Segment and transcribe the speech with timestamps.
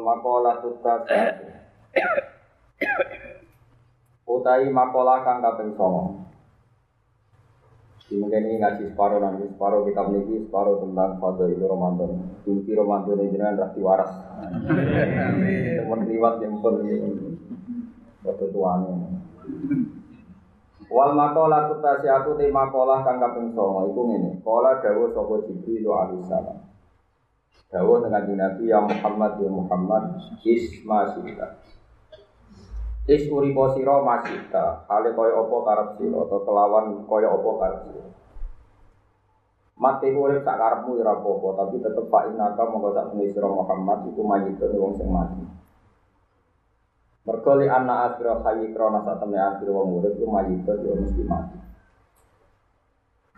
[0.00, 1.36] Wal maqalatu tsatsa.
[4.24, 6.24] Utai makalah kang kaping 9.
[8.10, 12.40] Mungkin ini ngaji separuh nanti separuh kitab niki separuh tentang fadhil Ramadan.
[12.42, 14.10] Kunci Ramadan ini jenengan rasi waras.
[14.40, 15.84] Amin.
[15.84, 16.80] Temen liwat yang pun
[18.24, 18.92] waktu tuane.
[20.90, 24.42] Wal makola tutasi aku te makola kang kaping songo iku ngene.
[24.42, 26.59] Kala dawuh sapa Jibril alaihi salam.
[27.70, 31.62] Dawuh dengan Nabi ya Muhammad ya Muhammad isma sita.
[33.06, 38.04] Is uripo sira masita, hale kaya apa karep sira atau kelawan kaya apa karep sira.
[39.78, 41.30] Mati urip sak karepmu ya apa
[41.62, 45.38] tapi tetep pak inaka monggo sak sira Muhammad iku mayitun wong sing mati.
[47.22, 51.22] Mergo li anna akhira hayy krana sak temne akhir wong urip ku mayit yo mesti
[51.22, 51.54] mati.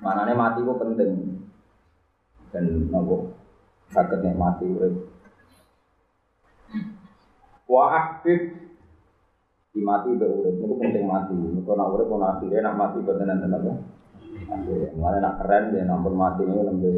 [0.01, 1.37] Manane mati ku penting.
[2.49, 3.42] Dan nopo
[3.93, 4.95] saged mati urip.
[7.69, 8.41] Wa ahbib
[9.73, 11.37] di mati be urip niku penting mati.
[11.37, 13.73] Niku nak urip ono akhire nak mati boten enten apa.
[14.49, 16.93] Akhire mulane nak keren ya nampun mati niku lembe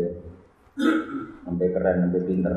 [1.47, 2.55] lembe keren lembe pinter.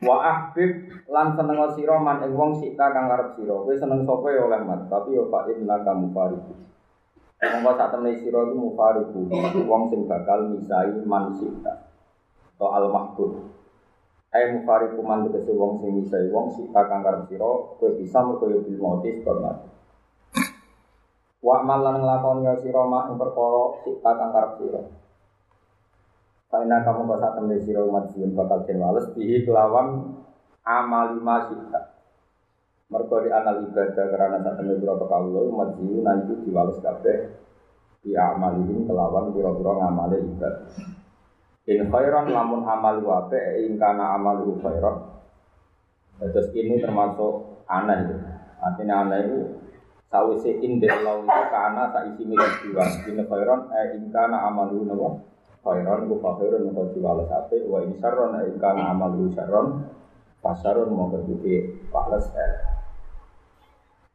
[0.00, 0.70] Wa ahbib
[1.08, 3.56] lan seneng sira man ing wong sita kang arep sira.
[3.56, 6.52] Kowe seneng sapa ya oleh mat, tapi yo fa inna ka mufariqu.
[7.36, 9.20] Monggo sak temne sira iku mufariqu,
[9.64, 11.95] wong sing bakal misai man sita.
[12.56, 13.52] To al mahbub.
[14.32, 18.48] Ai mufariqu man tegese wong sing misai wong sita kang arep sira, kowe bisa mergo
[18.52, 19.68] yo bil mati sebab mati.
[21.40, 22.00] Wa malan
[22.60, 24.82] sira mak ing perkara sita kang arep sira.
[26.46, 30.16] Karena kamu bahasa temen sira umat bakal den wales bihi kelawan
[30.64, 31.96] amali masita.
[32.88, 37.36] Mergo di anal ibadah karena saat temen berapa kawula umat sing nanti diwales kabeh
[38.00, 41.05] di amalihim kelawan pira-pira ngamale ibadah.
[41.66, 44.96] In khairan lamun amal wape ing kana amal khairan.
[46.22, 48.06] Terus ini termasuk aneh.
[48.62, 49.38] Artinya aneh itu
[50.06, 52.86] sawise indek itu kana saisi milik dua.
[53.10, 55.18] In khairan eh ing kana amal nawa
[55.66, 59.90] khairan ku fakhirun mau diwales ape wa in syarron ing kana amalu syarron
[60.38, 62.30] pasarun mau keduke pales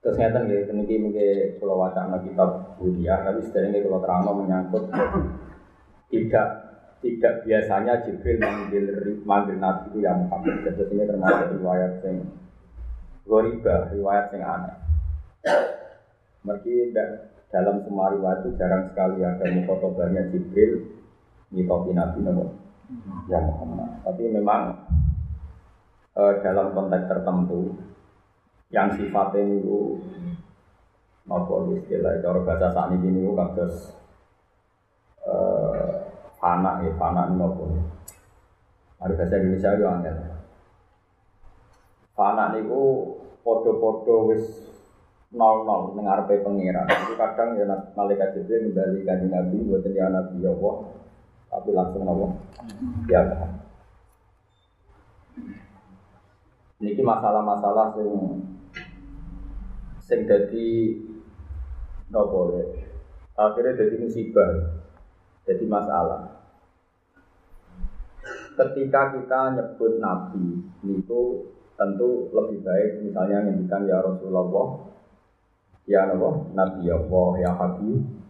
[0.01, 4.89] Terus ngeten nggih niki mungkin kula wacana kitab Budia tapi sedherenge kula terangno menyangkut
[6.11, 6.47] tidak
[7.01, 8.85] tidak biasanya Jibril manggil
[9.25, 10.61] manggil Nabi itu yang Muhammad.
[10.61, 12.17] Jadi ini termasuk riwayat yang
[13.25, 14.75] goriba, riwayat yang aneh.
[16.45, 16.93] Mergi
[17.49, 21.01] dalam semua riwayat itu jarang sekali ada mukotobahnya Jibril
[21.49, 22.45] nyitopi Nabi Nabi
[23.27, 24.05] ya Muhammad.
[24.05, 24.61] Tapi memang
[26.13, 27.75] e, dalam konteks tertentu
[28.69, 29.99] yang sifatnya itu
[31.25, 34.00] nopo istilah cara bahasa saat ini itu kados
[36.41, 37.69] fana ya fana nopo.
[38.97, 40.15] Ada bahasa Indonesia itu angel.
[42.17, 42.81] Fana niku
[43.45, 44.45] podo-podo wis
[45.29, 46.89] nol nol dengar pengiran.
[46.89, 51.01] Itu kadang ya malaikat Jibril kembali kanji Nabi buat dia Nabi ya Allah
[51.51, 52.39] tapi langsung nopo
[53.11, 53.27] ya
[56.79, 58.09] ini masalah-masalah sing
[59.99, 60.67] sing jadi
[62.07, 62.63] nopo ya
[63.35, 64.79] akhirnya jadi musibah
[65.43, 66.30] jadi masalah
[68.57, 71.21] ketika kita nyebut nabi itu
[71.79, 74.91] tentu lebih baik misalnya ngendikan ya Rasulullah
[75.89, 78.21] ya Nabi Nabi Allah ya Habib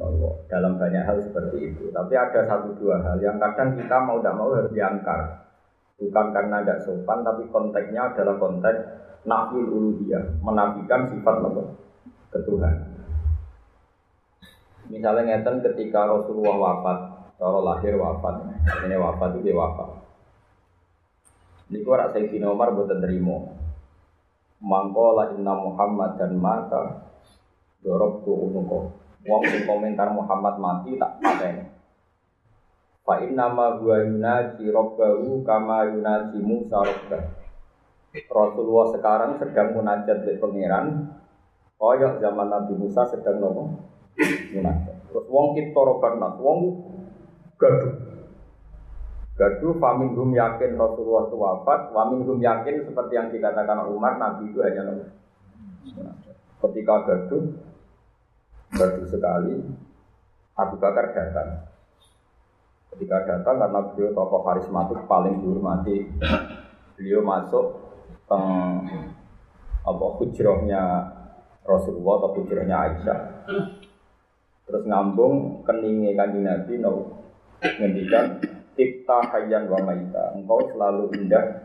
[0.00, 1.88] Allah dalam banyak hal seperti itu.
[1.92, 5.46] Tapi ada satu dua hal yang kadang kita mau tidak mau harus diangkar.
[5.96, 8.80] Bukan karena tidak sopan, tapi konteksnya adalah konteks
[9.24, 11.62] nafil uluhiyah, menafikan sifat apa?
[12.36, 12.74] Ketuhan.
[14.92, 16.98] Misalnya ngeten ketika Rasulullah wafat,
[17.36, 18.34] cara lahir wafat,
[18.88, 19.88] ini wafat itu wafat.
[21.66, 23.42] Ini kok Sayyidina Umar buat terima.
[24.62, 27.04] Mangkola inna Muhammad dan maka
[27.84, 28.88] dorok tu unukoh
[29.26, 31.66] Wong komentar Muhammad mati tak pateni.
[33.02, 37.22] Fa inna ma huwa yunaji rabbahu kama yunaji Musa rabbah.
[38.16, 41.10] Rasulullah sekarang sedang munajat di pangeran.
[41.76, 43.82] Koyok zaman Nabi Musa sedang nopo
[44.54, 44.96] munajat.
[45.10, 46.58] Terus wong kita rokan nas, wong
[47.56, 47.94] gaduh.
[49.36, 54.88] Gaduh faminhum yakin Rasulullah itu wafat, waminhum yakin seperti yang dikatakan Umar, Nabi itu hanya
[54.88, 55.12] Nabi.
[56.56, 57.44] Ketika gaduh,
[58.72, 59.60] gaduh sekali,
[60.56, 61.68] Abu Bakar datang.
[62.96, 66.08] Ketika datang karena beliau tokoh karismatik paling dihormati,
[66.96, 67.66] beliau masuk
[68.24, 68.40] ke
[69.84, 70.82] apa hujrohnya
[71.60, 73.20] Rasulullah atau hujrohnya Aisyah.
[74.66, 76.92] Terus ngambung keningnya kanjeng Nabi, no,
[77.62, 78.40] ngendikan
[78.76, 80.36] Tikta hayyan wa maita.
[80.36, 81.64] Engkau selalu indah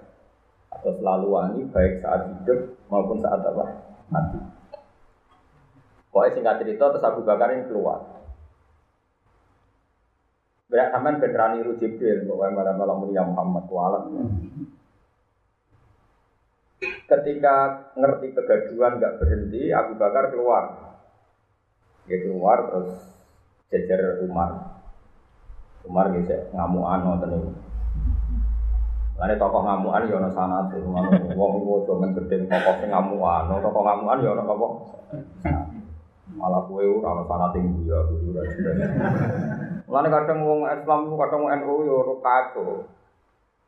[0.71, 3.65] atau selalu wangi baik saat hidup maupun saat apa?
[4.07, 4.39] Mati.
[6.07, 8.23] Pokoknya singkat cerita terus Abu Bakar ini keluar.
[10.71, 14.03] Berak sampean ben rani ru Jibril pokoknya malam malam mulia Muhammad walam.
[16.81, 17.55] Ketika
[17.99, 20.95] ngerti kegaduhan nggak berhenti, Abu Bakar keluar.
[22.07, 23.03] Dia keluar terus
[23.67, 24.80] jejer Umar.
[25.85, 27.49] Umar bisa ngamuan ngoten niku.
[29.21, 33.49] Lane tokoh ngamuan ya ana sanate, ngono wong iku aja men gedhe tokoh sing ngamuan,
[33.49, 34.67] tokoh ngamuan ya ana apa?
[36.31, 38.41] Malah kowe ora ana sanate ya kudu ora
[39.85, 42.87] Mulane kadang wong Islam kadang NU ya ora kacau.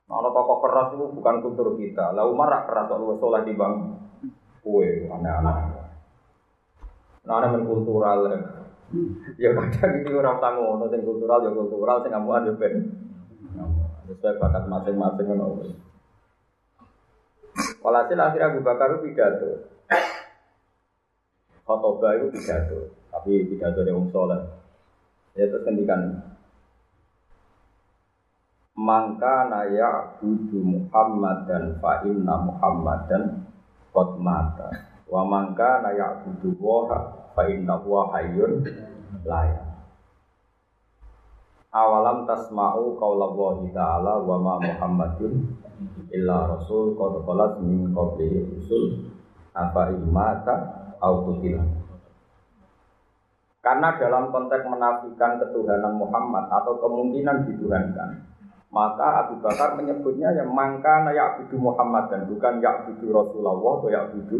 [0.10, 2.14] Ana tokoh keras itu bukan kultur kita.
[2.14, 3.74] Lah Umar rak keras kok luwes saleh di bang
[4.64, 5.58] kowe aneh-aneh.
[7.24, 8.20] Nah, ana kultural
[9.42, 12.74] ya kadang ini orang tamu ngono sing kultural ya kultural sing ngamuan ya ben.
[14.04, 15.74] Sesuai bakat masing-masing ngono.
[17.84, 19.52] Walhasil akhirnya Abu Bakar itu pidato.
[21.64, 24.42] Khotobah itu pidato Tapi pidato dari Om Soleh.
[25.38, 26.34] Ya terus kendikan
[28.74, 33.46] Mangka naya budu Muhammad dan fa inna Muhammadan
[33.94, 34.93] qad mata.
[35.14, 36.90] Wa mangka naya budu wa
[37.38, 38.66] fa inna huwa hayyun
[39.22, 39.46] la
[41.74, 45.54] Awalam tasma'u qaulallahi ta'ala wa ma Muhammadun
[46.14, 49.10] illa rasul qad khalat min qablihi rusul
[49.54, 50.54] afa imata
[51.02, 51.62] au qutila
[53.64, 58.12] karena dalam konteks menafikan ketuhanan Muhammad atau kemungkinan dituhankan,
[58.76, 64.40] maka Abu Bakar menyebutnya yang mangka ya'budu Muhammad dan bukan ya'budu Rasulullah atau ya'budu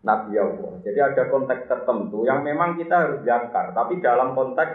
[0.00, 0.80] Nabi Allah.
[0.80, 4.72] Jadi ada konteks tertentu yang memang kita harus jangkar, tapi dalam konteks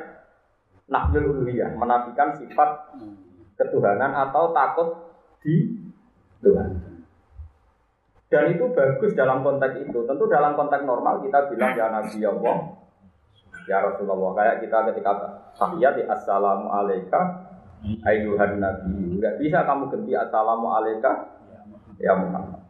[0.86, 2.94] nafsul uluhiyah, menafikan sifat
[3.58, 4.90] ketuhanan atau takut
[5.42, 5.82] di
[6.46, 6.78] Tuhan.
[8.30, 10.00] Dan itu bagus dalam konteks itu.
[10.06, 12.58] Tentu dalam konteks normal kita bilang ya Nabi Allah,
[13.70, 14.34] ya Rasulullah.
[14.34, 15.12] Kayak kita ketika
[15.58, 17.50] tahiyat di Assalamu alaika
[18.06, 19.22] ayuhan Nabi.
[19.22, 21.12] Enggak bisa kamu ganti Assalamu alaika
[22.02, 22.65] ya Muhammad.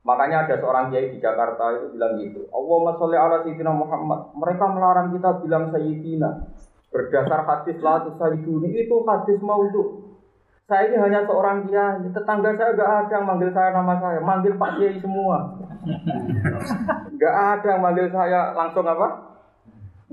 [0.00, 2.48] Makanya ada seorang kiai di Jakarta itu bilang gitu.
[2.48, 4.32] Allahumma sholli ala sayyidina Muhammad.
[4.32, 6.30] Mereka melarang kita bilang sayyidina.
[6.88, 10.10] Berdasar hadis la sayyiduni itu hadis maudhu.
[10.70, 12.06] Saya ini hanya seorang kiai.
[12.14, 14.18] Tetangga saya gak ada yang manggil saya nama saya.
[14.22, 15.58] Manggil Pak Kiai semua.
[17.20, 19.08] Gak ada yang manggil saya langsung apa?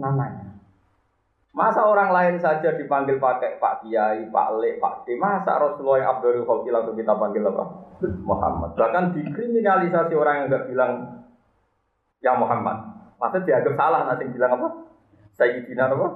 [0.01, 0.56] Namanya.
[1.57, 5.17] Masa orang lain saja dipanggil pakai Pak Kiai, Pak Lek, Pak D.
[5.17, 7.65] Masa Rasulullah yang Abdul langsung kita panggil apa?
[8.21, 8.77] Muhammad.
[8.77, 10.91] Bahkan dikriminalisasi orang yang nggak bilang
[12.21, 12.77] ya Muhammad.
[13.17, 14.69] Masa dianggap salah nanti bilang apa?
[15.33, 16.07] Sayyidina apa?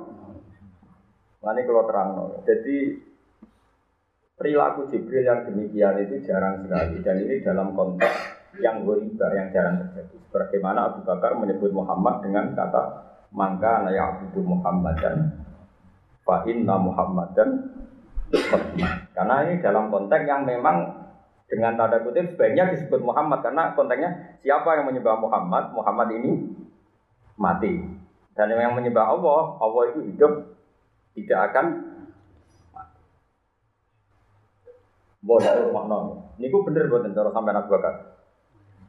[1.42, 2.10] Nah ini kalau terang.
[2.46, 2.78] Jadi
[4.38, 7.02] perilaku Jibril yang demikian itu jarang sekali.
[7.02, 8.14] Dan ini dalam konteks
[8.62, 10.22] yang goriba yang jarang terjadi.
[10.30, 15.44] Bagaimana Abu Bakar menyebut Muhammad dengan kata maka ya'budu Muhammadan
[16.28, 17.50] fa inna Muhammadan
[19.12, 21.04] karena ini dalam konteks yang memang
[21.52, 26.32] dengan tanda kutip sebaiknya disebut Muhammad karena konteksnya siapa yang menyembah Muhammad Muhammad ini
[27.36, 27.84] mati
[28.36, 30.32] dan yang menyembah Allah Allah itu hidup
[31.12, 31.92] tidak akan
[35.22, 36.18] Boleh makna.
[36.42, 37.94] Ini bener buat cara sampai Bakar.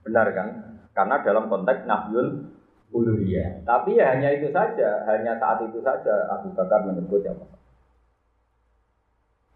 [0.00, 0.48] Benar kan?
[0.96, 2.48] Karena dalam konteks nahyul
[2.92, 3.64] uluhiyah.
[3.64, 7.40] Tapi ya hanya itu saja, hanya saat itu saja Abu Bakar menyebut yang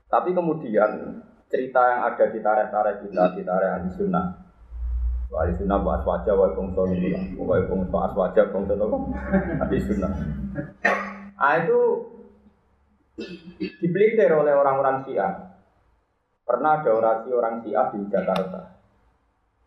[0.06, 1.20] Tapi kemudian
[1.52, 4.26] cerita yang ada di tarik-tarik kita, di tarik ahli sunnah.
[5.30, 6.62] Ahli sunnah bahas wajah, wa itu
[7.42, 8.98] Wa bangsa aswaja, bangsa apa?
[9.66, 10.12] Ahli sunnah.
[11.36, 11.80] Ah itu
[13.82, 15.58] dipelintir oleh orang-orang Syiah.
[16.46, 18.78] Pernah ada orasi orang Syiah di Jakarta.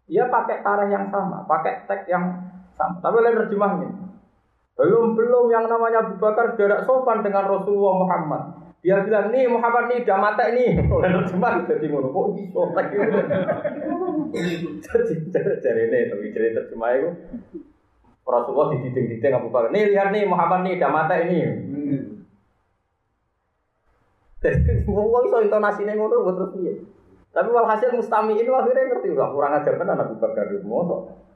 [0.09, 2.49] Dia pakai tarikh yang sama, pakai teks yang
[2.79, 3.03] sama.
[3.03, 3.89] Tapi lain terjemahnya.
[4.79, 8.43] Belum belum yang namanya Abu Bakar sudah sopan dengan Rasulullah Muhammad.
[8.79, 10.79] Dia bilang nih Muhammad nih udah mata ini.
[10.87, 12.95] Oleh terjemah jadi ngono kok iso lagi.
[14.79, 15.11] Jadi
[15.59, 17.09] cari ini tapi cari terjemah itu
[18.23, 19.75] Rasulullah di titik-titik Abu Bakar.
[19.75, 21.39] Nih lihat nih Muhammad nih udah mata ini.
[24.87, 26.73] Wong iso intonasine ngono buat terus piye.
[27.35, 31.28] Tapi walhasil mustami ini akhirnya ngerti udah kurang ajar kan anak Bakar itu mosok.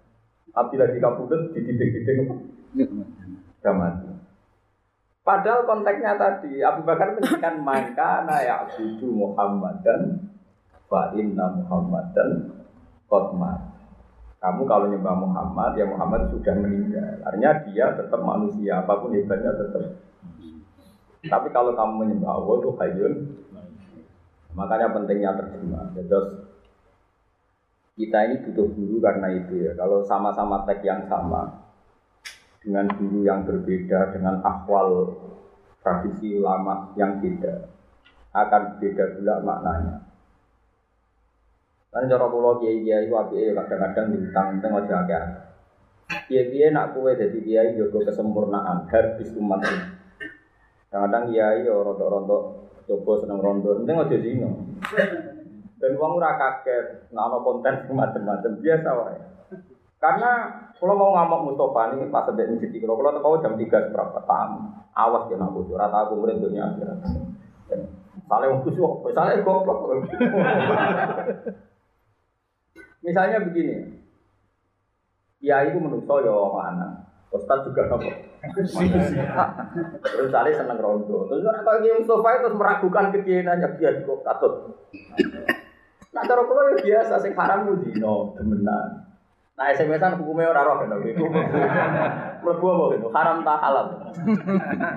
[0.54, 2.36] Abdi lagi kabudut dididik-didik apa?
[3.66, 4.06] Gak mati.
[5.24, 8.68] Padahal konteksnya tadi Abu Bakar menjadikan maka na ya
[9.08, 10.30] Muhammad dan
[10.92, 12.60] fa inna Muhammadan
[13.08, 13.26] qad
[14.44, 17.24] Kamu kalau nyembah Muhammad ya Muhammad sudah meninggal.
[17.24, 20.04] Artinya dia tetap manusia apa pun hebatnya tetap.
[21.24, 23.14] Tapi kalau kamu menyembah Allah itu hayyun
[24.52, 25.96] makanya pentingnya terjemah.
[25.96, 26.43] Jadi
[27.94, 29.72] kita ini butuh guru karena itu ya.
[29.78, 31.70] Kalau sama-sama teks yang sama,
[32.64, 35.14] dengan guru yang berbeda, dengan akwal
[35.86, 37.70] tradisi ulama yang beda,
[38.34, 39.96] akan beda pula maknanya.
[41.94, 45.24] Karena cara pulau kiai kiai api kadang-kadang diutang tengok aja agak.
[46.26, 49.86] Kiai kiai nak kue jadi kiai juga kesempurnaan habis umat ini.
[50.90, 52.44] Kadang-kadang kiai yo rontok-rontok
[52.90, 54.50] coba seneng rondo, penting aja zino.
[55.84, 59.20] Dan uang ora kaget, nggak konten macam-macam biasa wae.
[60.00, 60.32] Karena
[60.80, 64.72] kalau mau ngamuk Mustafa ini pas sedek masjid kalau kalau tahu jam tiga berapa tamu,
[64.96, 67.04] awas ya nak bocor, rata aku murid dunia akhirat.
[68.32, 70.08] Salah yang khusyuk, salah goblok.
[73.04, 74.00] Misalnya begini,
[75.44, 78.12] ya itu menurut saya mana, Ustaz juga apa?
[78.56, 81.28] Terus saya seneng rondo.
[81.28, 84.80] Terus kalau yang Mustafa itu meragukan kekianannya dia kok katut.
[86.14, 89.10] Nah cara kalau biasa sing haram itu dino, demenan.
[89.54, 91.26] Nah SMS-an hukumnya orang roh kan itu.
[92.46, 93.08] Mlebu apa gitu?
[93.14, 93.86] Haram tak halal.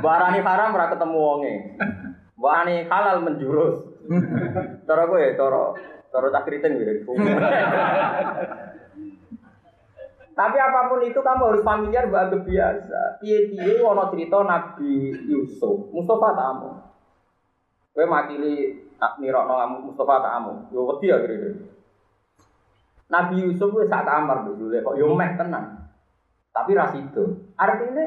[0.05, 1.55] Barani haram ora ketemu wonge.
[2.37, 3.81] Barani halal menjurus.
[4.85, 5.73] Cara gue ya, cara
[6.13, 7.13] cara tak kriting gitu.
[10.37, 13.25] Tapi apa pun itu kamu harus familiar bahwa biasa.
[13.25, 16.77] Piye-piye ono cerita Nabi Yusuf, Mustafa tamu.
[17.97, 18.77] Kowe makili
[19.17, 19.57] nirokno
[19.89, 20.69] Mustafa tamu.
[20.69, 21.49] Yo wedi ya kira
[23.09, 25.81] Nabi Yusuf wis sak kamar dulu kok yo meh tenang.
[26.53, 27.25] Tapi ras itu.
[27.57, 28.05] Artinya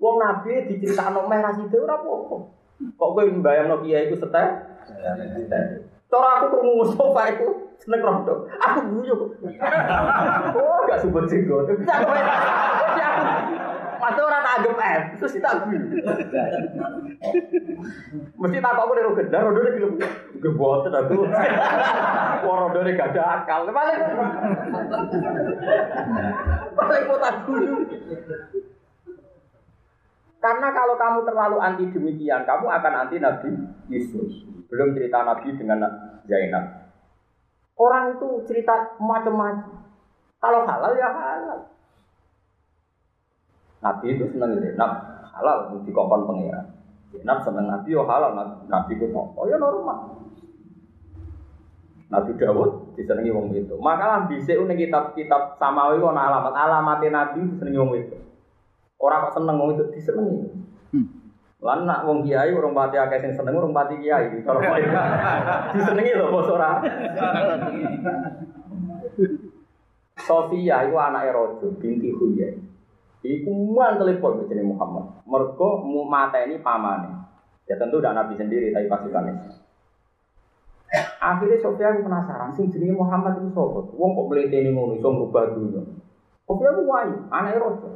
[0.00, 2.36] wong nabi diceritakno meh ras itu ora apa-apa.
[2.96, 4.48] Kok kowe mbayangno kiai iku setel?
[6.08, 8.48] Cara aku krungu Mustafa iku seneng rondo.
[8.56, 9.16] Aku guyu.
[10.56, 11.68] Oh, gak sebut jenggot.
[13.96, 15.80] Pasti orang tak anggap eh, terus kita guyu.
[18.36, 19.92] Mesti tak aku dari gendar, rodo dari film
[20.40, 21.24] geboten aku.
[22.44, 23.68] Rodo dari gak ada akal.
[23.72, 23.98] Paling
[26.76, 27.34] paling mau tak.
[30.36, 33.50] Karena kalau kamu terlalu anti demikian, kamu akan anti Nabi
[33.90, 34.46] Yesus.
[34.70, 35.82] Belum cerita Nabi dengan
[36.28, 36.86] Zainab.
[37.76, 39.84] Orang itu cerita macam-macam.
[40.40, 41.75] Kalau halal ya halal.
[43.86, 44.90] Nabi itu seneng Zainab
[45.30, 46.58] halal di kokon pengira.
[47.14, 48.34] Zainab seneng Nabi yo halal
[48.66, 50.26] Nabi itu oh ya normal.
[52.06, 53.74] Nabi Dawud disenengi wong itu.
[53.78, 58.16] Makalah bisa ning kitab-kitab samawi ana alamat alamatnya Nabi disenengi wong itu.
[58.98, 60.50] Orang kok seneng wong itu disenengi.
[60.90, 61.06] Hmm.
[61.62, 64.34] Lan nak wong kiai urung pati akeh sing seneng urung pati kiai.
[64.42, 64.62] Kalau
[65.74, 66.82] disenengi lho bos ora.
[70.26, 72.75] Sofia itu anak Rojo binti Huyai.
[73.26, 75.18] Iku telepon ke Muhammad.
[75.26, 77.10] Mergo mu ini pamane.
[77.66, 79.34] Ya tentu udah Nabi sendiri tapi pasukannya.
[81.18, 83.90] Akhirnya Sofia aku penasaran sih jenenge Muhammad itu sapa?
[83.90, 85.82] Wong kok mleteni ngono iso ngubah dunya.
[86.46, 87.90] Sofia aku wayu, anake raja.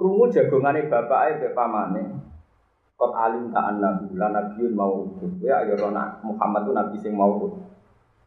[0.00, 2.02] Krungu jagongane bapake mbek pamane.
[2.96, 5.04] Kot alim ta annahu la nabiyyun mau.
[5.44, 5.76] Ya ayo
[6.24, 7.36] Muhammad itu nabi sing mau.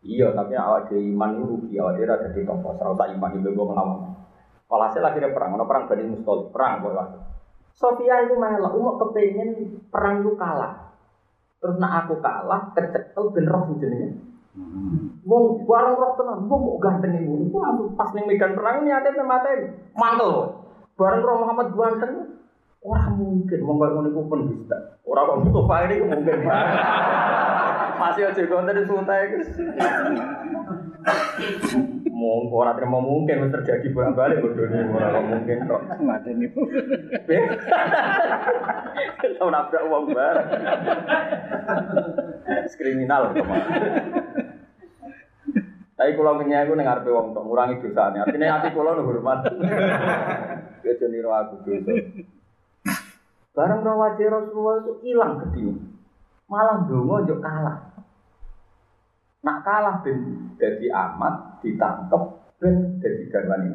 [0.06, 3.50] Iya, tapi awak di iman itu rugi, awak dia ada di toko, serasa iman itu
[3.50, 4.14] gue melawan.
[4.68, 7.22] Walhasil akhirnya perang, ada perang Bani Mustol, perang walhasil.
[7.74, 10.94] Sofia itu malah, umur kepengen perang itu kalah.
[11.58, 14.18] Terus nak aku kalah, kecekel ben roh jenenge.
[15.26, 19.14] Wong bareng roh tenan, wong mau ganteng wong langsung pas ning medan perang ini ada
[19.22, 19.54] mata
[19.94, 20.34] mantel.
[20.98, 22.37] Bareng roh Muhammad ganteng,
[22.88, 24.78] orang mungkin wong kaya ngono iku penista.
[25.04, 26.40] Ora kok Mustafa ini mungkin.
[27.98, 29.50] Masih aja konten suntai guys.
[32.08, 35.82] Mau orang terima mungkin terjadi bolak balik bodoh ini orang mungkin kok.
[36.32, 36.50] Nih.
[39.38, 40.38] Tahu nabrak uang bar.
[42.78, 43.36] Kriminal
[45.98, 48.22] Tapi kalau kenyang aku nengar pe wong tok ngurangi dosane.
[48.22, 49.50] Artinya hati kula nu hormat.
[50.86, 51.94] Ya niru aku dosa.
[53.58, 55.98] Barang rawat Rasulullah itu hilang gedine
[56.48, 57.92] malah dongo yo kalah.
[59.44, 62.24] Nak kalah ben jadi amat ditangkep
[62.60, 63.70] ben jadi garwane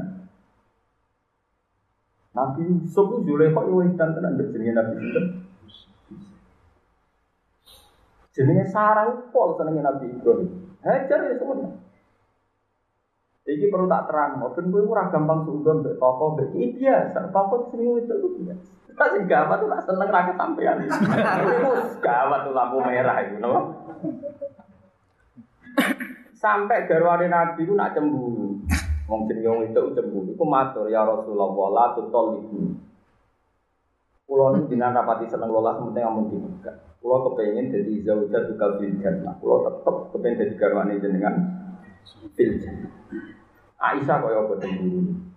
[2.32, 5.24] Nabi Yusuf itu Zulekha itu dan tenan jenenge Nabi Yusuf.
[8.32, 10.48] Jenenge Sarah pol senenge Nabi Ibrahim.
[10.80, 11.76] Hajar ya semua.
[13.42, 17.28] Iki perlu tak terang, ben kowe ora gampang suudon mbek toko mbek iki biasa.
[17.28, 18.81] Toko sering itu itu biasa.
[18.92, 20.76] Tak sing gawat tuh nak seneng ra kesampean.
[20.84, 21.70] Iku
[22.04, 23.82] gawat tuh lampu merah itu, no?
[26.36, 28.58] Sampai garwane Nabi ku nak cemburu.
[29.06, 30.34] Wong jenenge itu cemburu.
[30.34, 32.74] Iku matur ya Rasulullah la tutoliku.
[34.26, 36.72] Kulo nu dinan rapati seneng lola sementing amun dibuka.
[36.98, 39.36] Kulo kepengin jadi zaujah tukal bil jannah.
[39.38, 41.34] Kulo tetep kepengin jadi garwane jenengan
[42.34, 42.92] bil jannah.
[43.82, 45.31] Aisyah kaya apa cemburu.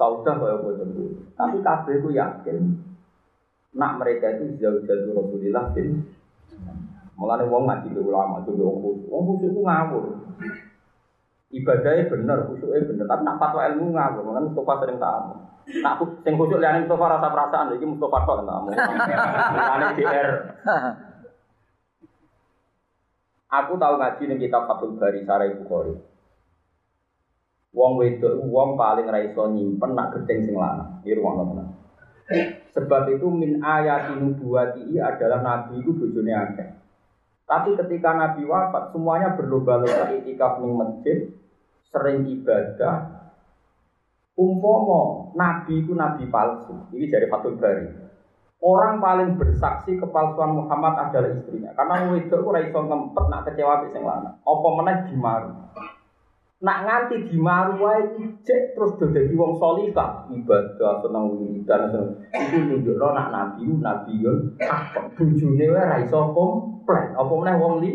[0.00, 1.12] Saudah kaya cemburu.
[1.36, 2.56] Tapi kabeh ku yakin
[3.76, 6.08] nak mereka itu zaujah Rasulillah bin
[7.20, 9.12] Mulane wong ngaji ke ulama, coba wong khusyuk.
[9.12, 10.04] Wong khusyuk ngawur.
[11.52, 13.04] Ibadahnya bener, khusyuknya bener.
[13.04, 14.22] Tapi nak fatwa ilmu ngawur.
[14.24, 15.34] Makanya Mustafa sering tamu.
[15.84, 17.70] Nak sing khusyuk liane Mustafa rasa perasaan.
[17.76, 18.68] Jadi Mustafa tok tamu.
[18.72, 20.28] Mulane DR.
[23.50, 26.09] Aku tahu ngaji ning kitab Fathul Bari Sarai Bukhari.
[27.70, 30.98] Wong wedok wong paling ra iso nyimpen nak gedeng sing lanang.
[31.06, 31.68] Iki rumono tenan.
[32.70, 36.68] Sebab itu min ayati nubuwati adalah nabi itu bojone akeh.
[37.50, 41.34] Tapi ketika Nabi wafat, semuanya berlomba-lomba itikaf ning masjid,
[41.90, 43.26] sering ibadah.
[44.38, 46.78] Umpomo Nabi itu Nabi palsu.
[46.94, 47.90] Ini dari Fatul Bari.
[48.62, 51.74] Orang paling bersaksi kepalsuan Muhammad adalah istrinya.
[51.74, 54.38] Karena wedok itu iso ngempet nak kecewa sing lanang.
[54.46, 55.50] Apa meneh dimaru.
[56.60, 58.04] Nak nganti dimaru wae
[58.44, 62.20] cek terus do dadi wong salihah, ibadah seneng wiridan seneng.
[62.36, 66.04] Iku nunjukno nak nabi nabiyun apa bojone wae ra
[66.36, 67.16] komplain.
[67.16, 67.92] Apa meneh wong li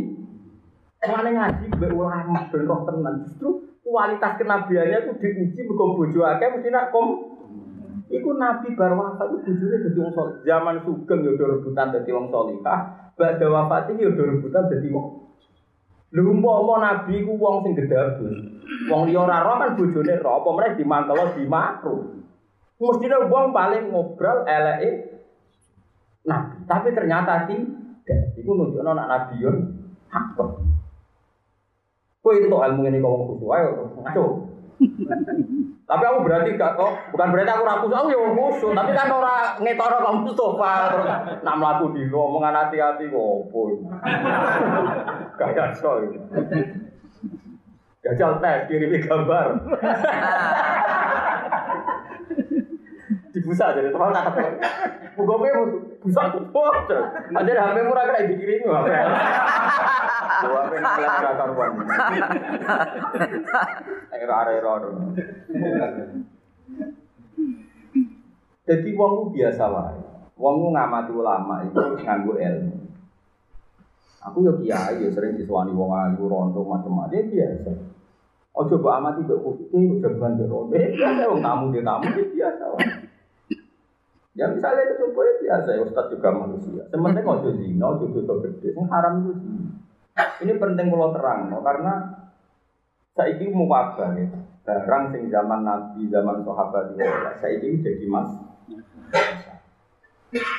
[1.06, 3.22] Mane ngaji mbek ulama ben roh tenan.
[3.22, 7.38] Justru kualitas kenabiannya itu diuji mergo bojo akeh mesti nak kom
[8.10, 10.36] Iku nabi bar wafat itu bojone dadi wong saleh.
[10.42, 14.90] Zaman sugeng yo do rebutan dadi wong salihah, badhe wafat iki yo do rebutan dadi
[14.90, 15.35] wong
[16.16, 18.32] Lha umpama nabi ku wong sing gedabus.
[18.88, 21.94] Wong liya ora roh kan bojone roh, apa meneh dimantelo.
[22.80, 24.90] Mestine wong paling ngobrol eleke
[26.24, 28.32] nabi, tapi ternyata tidak.
[28.40, 29.56] Iku nunjukno nak nabiun
[30.08, 30.40] hak.
[32.24, 33.70] Kowe itu kok ilmu ini ngomong khusus ayo
[34.02, 34.26] ngaco.
[35.90, 39.36] tapi aku berarti gak kok, bukan berarti aku rakus, aku ya khusus, tapi kan ora
[39.62, 41.08] ngetokno kamu Mustafa terus
[41.46, 43.62] nak mlaku di omongan hati-hati kok opo.
[45.38, 46.02] Kayak so.
[48.06, 49.58] Gajal tes kirimi gambar.
[53.36, 54.48] Dibusa jadi teman kata
[55.20, 55.48] Buka pe
[56.00, 56.48] busa tuh.
[57.36, 58.24] Ada HP murah kena.
[60.44, 61.72] Dua HP nak lihat kira karuan.
[64.16, 64.74] Era era.
[68.66, 70.00] Jadi wong ku biasa wae.
[70.36, 72.76] Wong ngamati ulama itu nganggo ilmu.
[74.26, 77.72] Aku yo kiai yo sering disuani wong ayu rondo macam-macam ya biasa.
[78.56, 80.76] Ojo mbok amati mbok khusus jaban mbok rondo.
[80.76, 82.66] Biasa wong tamu dia tamu ya biasa.
[84.36, 86.84] Ya misalnya itu coba ya biasa ya Ustadz juga manusia.
[86.92, 89.72] Sementing ojo zina, ojo dosa gede, yang haram zina.
[90.44, 91.64] Ini penting kalau terang, no?
[91.64, 92.24] karena
[93.16, 94.28] saya ini mau wabah ya.
[94.66, 97.06] Barang sing zaman Nabi, zaman sahabat itu,
[97.40, 98.34] saya ini jadi mas.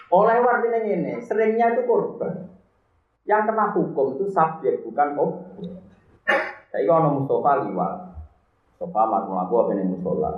[0.08, 2.48] Oleh warga ini, seringnya itu korban.
[3.26, 5.82] Yang kena hukum itu subjek, bukan objek.
[6.70, 7.94] Saya ini orang Mustafa liwat.
[8.78, 10.32] Mustafa melaku apa ini musola.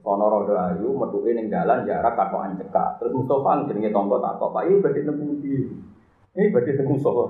[0.00, 2.96] Ono rodo ayu metuke ning dalan jarak katokan cekak.
[2.96, 5.54] Terus Mustafa jenenge tonggo takok, "Pak, iki badhe nemu ndi?"
[6.40, 7.24] Ini badhe nemu Mustafa.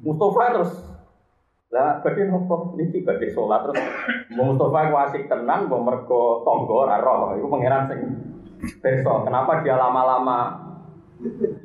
[0.00, 0.72] Mustafa terus
[1.70, 3.78] lah badhe nopo niki badhe salat terus
[4.32, 7.36] Mustafa ku asik tenan mbok mergo tonggo ora roh.
[7.36, 8.00] Iku pangeran sing
[8.80, 9.28] besok.
[9.28, 10.56] Kenapa dia lama-lama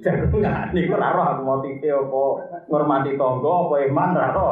[0.04, 2.24] jagungan niku ora roh aku motive apa
[2.68, 4.50] ngormati tonggo apa iman ora roh.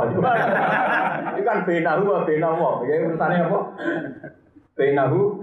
[1.44, 2.70] Kan benahu apa benawa.
[2.88, 3.60] Ya urusane apa?
[4.74, 5.38] Benahu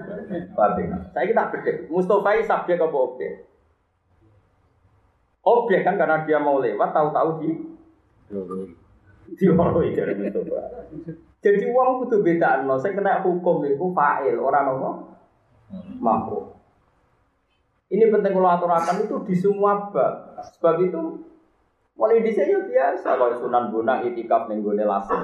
[0.59, 0.99] Fatina.
[1.15, 1.77] Saya kita bedek.
[1.87, 3.33] Mustafa ini subjek apa objek?
[5.41, 7.51] Objek kan karena dia mau lewat, tahu-tahu di
[9.39, 10.85] dioroi dari Mustafa.
[11.41, 12.77] Jadi uang kudu beda no.
[12.77, 14.91] Saya kena hukum itu fa'il orang apa?
[15.97, 16.53] Mampu.
[17.91, 20.37] Ini penting kalau aturakan itu di semua bab.
[20.39, 21.01] Sebab itu
[21.97, 25.21] mulai di sini biasa kalau sunan bunang itikaf gone lasem.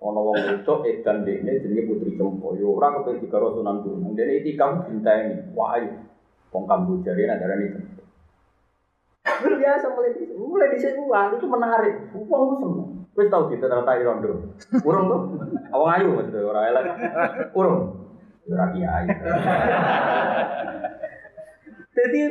[0.00, 2.56] Ono wong wedok edan dekne jenenge Putri Cempo.
[2.56, 4.16] Yo ora kepen dikaro Sunan Gunung.
[4.16, 5.52] Dene itikaf dinteni.
[5.52, 5.76] Wah,
[6.50, 8.02] wong Kamboja rene darani Cempo.
[9.40, 12.16] Biasa mulai di mulai di sini itu menarik.
[12.16, 12.88] Wong seneng.
[13.12, 14.56] Wis tau ditertai rondo.
[14.80, 15.20] Urung tuh.
[15.76, 16.84] Awang ayu maksudnya ora elek.
[17.52, 17.80] Urung.
[18.48, 19.06] Ora kiai.
[21.90, 22.22] Jadi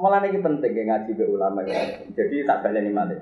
[0.00, 2.08] Malah ini penting ya ngaji ke ulama ya.
[2.16, 3.20] Jadi tak baleni malih.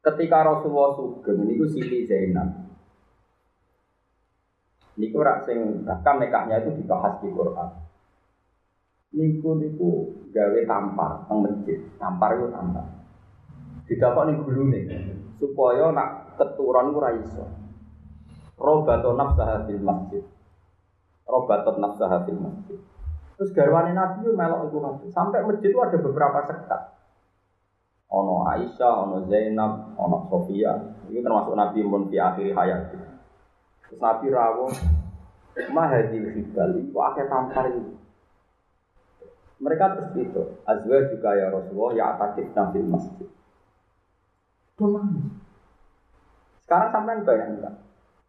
[0.00, 2.48] Ketika Rasulullah sugeng niku Siti Zainab.
[4.96, 7.68] Niku rak sing bahkan nikahnya itu dibahas di Quran.
[9.12, 9.90] Niku niku
[10.32, 11.78] gawe tampar teng masjid.
[12.00, 12.86] Tampar itu tampar.
[13.84, 14.80] Didapat ning gulune
[15.36, 17.44] supaya nak keturun ku ra iso.
[18.56, 20.24] Robaton nafsaha fil masjid.
[21.28, 22.80] Robaton nafsaha fil masjid.
[23.36, 24.78] Terus garwane Nabi melok iku.
[25.12, 26.99] Sampai masjid itu ada beberapa sekat.
[28.10, 30.74] Ono Aisyah, ono Zainab, ono Sofia.
[31.06, 32.90] Ini termasuk Nabi mun fi akhir hayat.
[33.86, 34.74] Terus Nabi rawuh
[35.70, 37.94] mahadil hibal itu akhir tampar itu.
[39.60, 43.28] Mereka terus itu, azwa juga ya Rasulullah ya atakif nabil masjid.
[46.64, 47.76] Sekarang sampai bayangkan,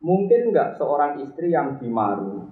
[0.04, 2.52] mungkin nggak seorang istri yang dimaru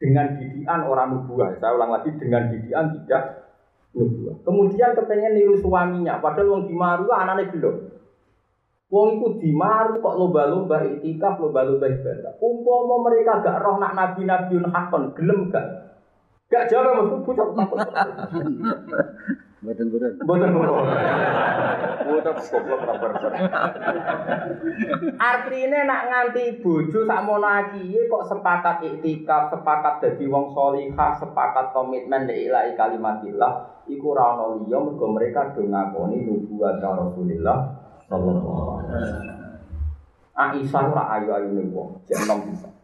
[0.00, 1.60] dengan didian orang nubuah.
[1.60, 3.47] Saya ulang lagi dengan didian tidak
[3.98, 4.36] nubuah.
[4.46, 7.76] Kemudian kepengen niru suaminya, padahal wong dimaru anaknya belum.
[8.88, 12.40] Wong itu dimaru kok lomba-lomba itikaf, lomba-lomba ibadah.
[12.40, 15.66] Umpama mereka gak roh nak nabi-nabi hakon, gelem gak?
[16.48, 17.76] Gak jawab mas, pucuk takut.
[19.58, 20.10] Mboten mboten.
[20.22, 20.86] Boten ngono.
[22.08, 22.94] Boten goblok ra.
[25.18, 32.30] Artine nak nganti bojo sakmono akiye kok sepakat iktikaf, sepakat dadi wong salihah, sepakat komitmen
[32.30, 37.58] nek ilahi kalimatillah, iku ora ono liya mergo mereka do ngakoni nubuwat Rasulullah
[38.06, 39.36] sallallahu alaihi wasallam.
[40.38, 42.77] Aisyah ora ayu-ayune wong, jek enom bisa.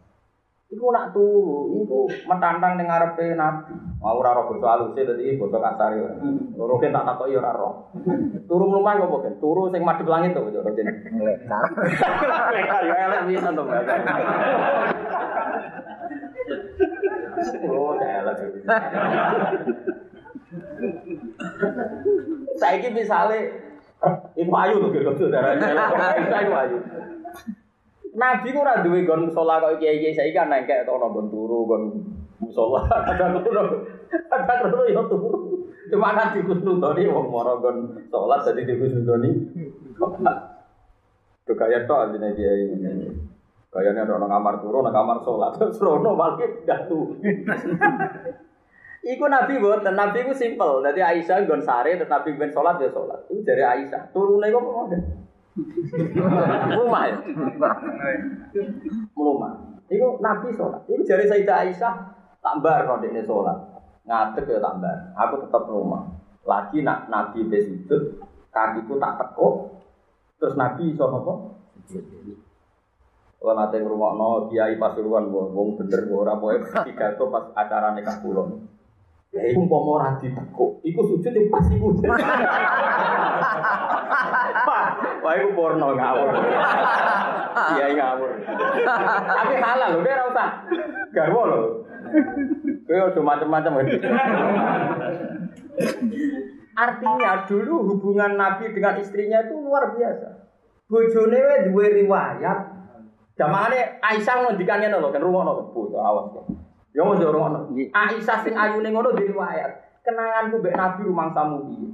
[0.65, 3.69] Iku nak turu, iku metantang ning ngarepe Nabi.
[4.01, 6.09] Mau ora roh basa aluse dadi basa kasar yo.
[6.57, 7.93] Loro kan tak takoki ora roh.
[8.49, 9.33] Turu mlumah kok kan?
[9.37, 10.89] Turu sing madhep langit to yo Rogen.
[12.89, 13.85] Ya elek pisan to, Mbak.
[17.69, 18.37] Oh, elek.
[22.57, 23.39] Saiki misale
[24.35, 25.55] Iku ayu lho kira saudara.
[25.55, 26.77] Iku ayu.
[28.15, 31.67] Nabi ku ora duwe gon musala kok kiai-kiai saiki kan nengkek to ono gon turu
[31.67, 31.83] gon
[32.39, 33.83] musala kadang turu
[34.31, 35.39] kadang turu yo turu.
[35.91, 39.29] Cuma nabi kusnudoni wong moro gon salat dadi dikusnudoni.
[41.43, 42.63] Itu kaya to anjene kiai.
[43.75, 47.11] Kayaknya ada orang kamar turu, orang kamar sholat, terus rono malah datu.
[49.11, 50.79] Iku Nabi buat, Nabi itu simple.
[50.79, 53.27] Jadi Aisyah gon sare, terus Nabi ben sholat ya sholat.
[53.27, 54.15] Itu dari Aisyah.
[54.15, 54.87] Turunnya kok mau
[56.75, 57.17] Rumah ya?
[59.15, 59.51] Rumah.
[59.87, 60.83] Iku Nabi sholat.
[60.89, 61.93] Iku dari Sayyidah Aisyah
[62.43, 63.57] tambah kalau dia sholat.
[64.05, 64.95] Ngadeg ya tambah.
[65.15, 66.03] Aku tetap rumah.
[66.45, 68.21] Lagi nak Nabi besudut,
[68.53, 69.81] kakiku tak tekuk.
[70.37, 71.33] Terus Nabi iso apa?
[73.45, 78.17] Kalau nanti ngurungok no, kiai pasuruan, wong bener, wong orang boleh pidato pas acara nikah
[78.25, 78.57] kulon.
[79.35, 82.07] Ya iku umpama ora ditekuk, iku sujud yang pasti kudu.
[85.27, 86.31] Wah, iku porno ngawur.
[87.75, 88.31] Iya ngawur.
[89.27, 90.49] Tapi halal lho, ora usah.
[91.11, 91.59] Garwo lho.
[92.87, 93.83] Kowe aja macam-macam.
[96.75, 100.47] Artinya dulu hubungan Nabi dengan istrinya itu luar biasa.
[100.87, 102.59] Bojone wae duwe riwayat.
[103.35, 105.27] Jamane Aisyah ngendikannya lho kan
[105.75, 106.31] foto awas.
[106.95, 107.75] Ya mesti rungokno.
[107.91, 109.99] Aisyah sing ayune ngono di riwayat.
[109.99, 111.91] Kenanganku mbek Nabi rumang samu piye.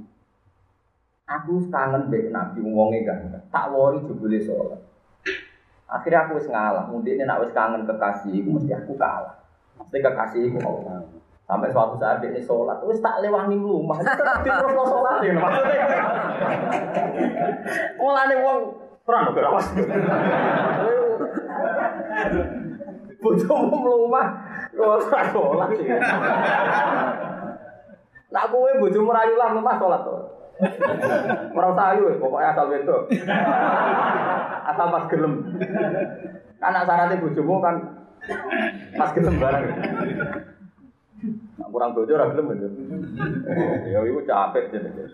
[1.26, 3.26] Aku kangen mbek Nabi wonge kan.
[3.50, 4.78] Tak wori jebule sholat.
[5.90, 6.86] Akhirnya aku wis ngalah.
[6.86, 9.42] Mundine nek wis kangen kekasih iku mesti aku kalah.
[9.82, 11.02] Mesti kekasih iku Allah.
[11.42, 15.84] Sampai suatu saat dia sholat, wis tak lewangi rumah, terus lo sholat ya maksudnya.
[17.98, 18.58] Mulane wong
[19.04, 19.66] terang gak awas.
[23.20, 24.26] Bojomu mlumah,
[24.72, 25.86] lo sholat sih.
[28.32, 30.16] Nak kowe bojomu rayu lah mlumah sholat to.
[31.52, 33.02] Ora usah pokoknya asal wedok.
[34.62, 35.34] Asal pas gelem.
[36.62, 37.76] Anak syaratnya bojomu kan
[38.94, 39.66] pas gelem bareng.
[41.58, 42.68] Nah, kurang bojo ora gelem itu.
[43.90, 45.04] Ya iku capek jenenge.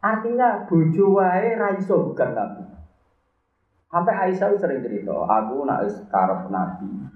[0.00, 2.62] Artinya bojo wae ra iso bukan nabi.
[3.90, 5.82] Sampai Aisyah sering cerita, aku nak
[6.14, 7.10] karep nabi.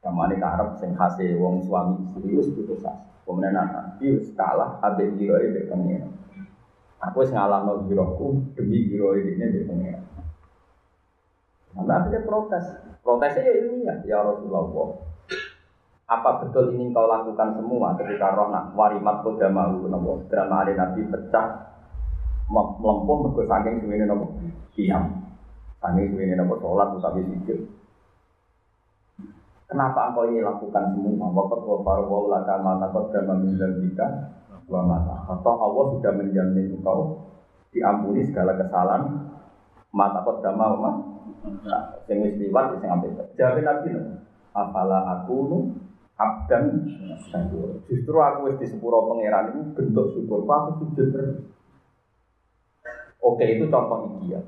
[0.00, 2.96] Kamane karep sing khase wong suami istri putus asa.
[3.28, 6.08] Kemudian nabi wis kalah ambek jiroe mbek pengen.
[7.04, 10.00] Aku wis ngalahno jiroku demi jiroe ini mbek pengen.
[11.76, 12.64] Sampai akhirnya protes.
[13.04, 14.96] Protesnya ya ilmiah, ya Rasulullah.
[16.08, 20.72] Apa betul ini kau lakukan semua ketika roh nak warimat kuda mau nopo drama hari
[20.78, 21.76] nabi pecah
[22.48, 24.04] melempung mergo saking suwene
[24.76, 25.31] diam
[25.82, 27.60] saking suwene nopo sholat tapi sujud
[29.72, 31.32] Kenapa engkau ini lakukan semua?
[31.32, 34.28] Wakat wa farwa laka mata kau drama menjadikan
[34.68, 35.24] dua mata.
[35.32, 37.24] Atau Allah sudah menjamin engkau
[37.72, 39.32] diampuni segala kesalahan
[39.88, 40.90] mata kau drama ma.
[42.04, 43.16] Sing wis liwat sing ambil.
[43.32, 43.88] Jawab Nabi
[44.52, 45.58] Apala aku nu
[46.20, 46.84] abdan
[47.32, 47.80] syukur.
[47.88, 50.44] Justru aku di sepuro pangeran itu bentuk syukur.
[50.44, 51.40] Aku sujud terus.
[53.24, 54.44] Oke itu contoh ideal.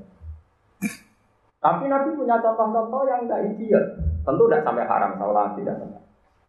[1.65, 3.81] Tapi Nabi punya contoh-contoh yang enggak ideal.
[4.21, 5.97] Tentu tidak sampai haram, salah tidak sampai.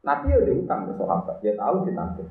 [0.04, 2.28] Nabi ya diutang ke sahabat, dia tahu ditagih.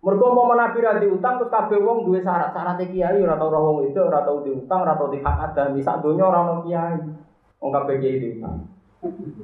[0.00, 2.56] Mergo mau Nabi ra diutang terus kabeh wong duwe syarat.
[2.56, 5.68] Syarat kiai ora tau wong itu, ora tau diutang, ora tau dihak ada.
[5.68, 6.96] Misal donya ora ono kiai.
[7.60, 8.56] Wong kabeh kiai diutang.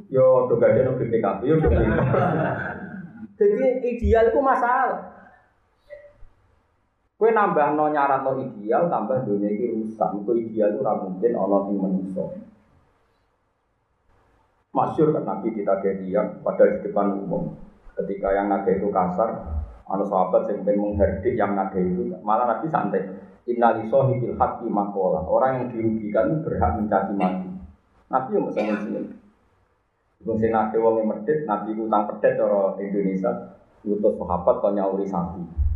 [0.09, 1.57] Yo do gajian BPKB yo
[3.39, 5.12] Jadi ideal itu masalah.
[7.23, 10.11] Kue nambah no nyarat no ideal, tambah dunia ini rusak.
[10.11, 12.27] Itu ideal itu mungkin Allah yang manusia.
[14.75, 17.55] Masyur kan Nabi kita yang pada di depan umum.
[17.95, 19.39] Ketika yang naga itu kasar,
[19.87, 23.07] anu sahabat yang pengen mengherdik yang naga itu, malah Nabi santai.
[23.47, 25.23] Inna lisohi bil haqi makola.
[25.23, 27.47] Orang yang dirugikan berhak mencaci mati.
[28.11, 28.99] Nabi yang bisa sini.
[30.27, 33.63] Wong sing naga wong medit, Nabi utang pedet orang Indonesia.
[33.87, 35.71] Utus sahabat kau nyauri sapi.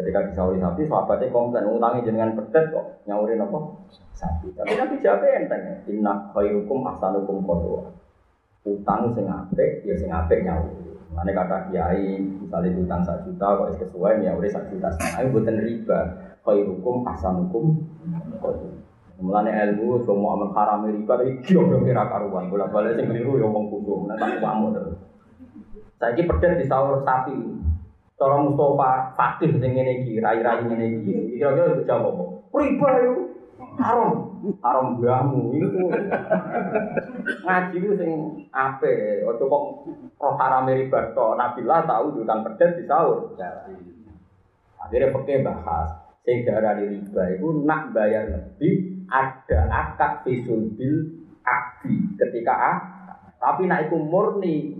[0.00, 3.58] Ketika disauri sapi, sahabatnya komplain, utangi jenengan pedet kok, nyaurin apa?
[4.16, 4.48] Sapi.
[4.56, 7.84] Tapi nanti jawab enteng, inna khairukum ahsanukum kodwa.
[8.64, 10.96] Utang sing apik, ya sing apik nyauri.
[11.12, 15.56] Mana kata kiai, misalnya utang satu juta, kok sesuai ya udah satu juta setengah, buatan
[15.68, 16.00] riba.
[16.40, 17.64] Khairukum ahsanukum
[18.40, 18.72] kodwa.
[19.20, 22.48] Mulane ilmu cuma amal haram riba tapi kyo yo kira karuan.
[22.48, 24.08] Bola balik sing keliru yo wong kudu.
[24.16, 24.96] Tak kamu terus.
[26.00, 27.36] Saiki pedet disaur sapi.
[28.20, 31.40] Cara Mustafa Fatih sing ngene iki, rai-rai ngene iki.
[31.40, 32.24] Kira-kira itu jawab apa?
[32.52, 33.14] Riba yo.
[33.80, 34.12] Haram.
[34.60, 35.88] Haram mbahmu iku.
[37.48, 38.10] Ngaji ku sing
[38.52, 39.64] apik, aja kok
[40.20, 41.26] roh haram riba to.
[41.32, 43.32] Nabilah tahu jutaan pedet di sahur.
[44.76, 45.88] Akhirnya pakai bahas.
[46.20, 52.78] Sing darani riba itu nak bayar lebih ada akad fisul bil akdi ketika ah
[53.40, 54.76] tapi nak itu murni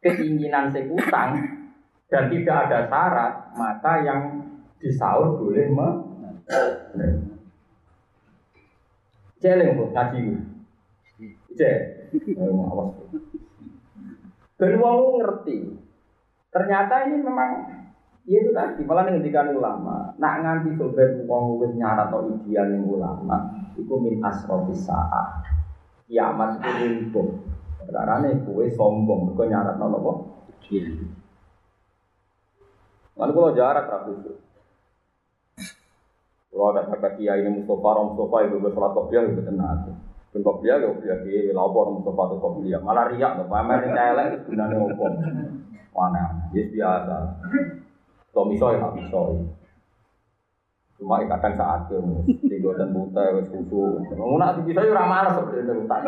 [0.00, 1.61] keinginan sekutang
[2.12, 4.22] dan tidak ada syarat, maka yang
[4.76, 5.88] disaur boleh me
[9.40, 10.34] Celeng bu, ngaji bu.
[11.56, 11.76] Cek,
[12.38, 12.94] awas.
[14.60, 15.74] Dan wong ngerti.
[16.52, 17.50] Ternyata ini memang
[18.22, 20.14] ya itu tadi malah ngendikan ulama.
[20.20, 25.42] Nak nganti sobat wong wis nyarat atau ideal ning ulama, iku min asrofis saat.
[26.06, 27.28] Kiamat itu lumpuh.
[27.88, 30.28] Karena kue sombong, kau nyarat nopo.
[30.70, 31.21] Iya.
[33.16, 34.32] Lalu kalau jarak rapi itu.
[36.52, 39.96] Kalau ada kakak kiai ini Mustafa, Rom Mustafa itu bersolat kopiah itu tenang.
[40.32, 42.80] Dan kopiah ya kopiah di lapor Mustafa itu kopiah.
[42.80, 45.12] Malah riak tuh, pamer celeng itu sebenarnya opom.
[45.92, 46.24] Mana?
[46.52, 47.16] Yes biasa.
[48.32, 49.22] Kalau misalnya nggak bisa.
[51.00, 51.98] Cuma kadang saat itu,
[52.46, 54.06] tiga dan buta, wes kusu.
[54.14, 56.00] Mau nak bisa ya ramah itu, tak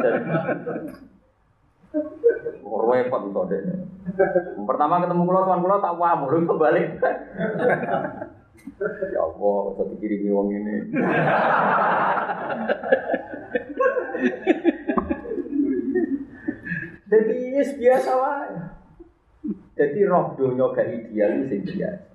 [2.65, 3.61] Repot itu deh.
[4.67, 6.89] Pertama ketemu kulo tuan kulo tak wah, baru kebalik.
[9.15, 10.75] ya Allah, saya dikirimi wong ini.
[17.15, 18.55] Jadi yes, biasa wae.
[19.75, 22.15] Jadi roh dunia gak ideal itu biasa.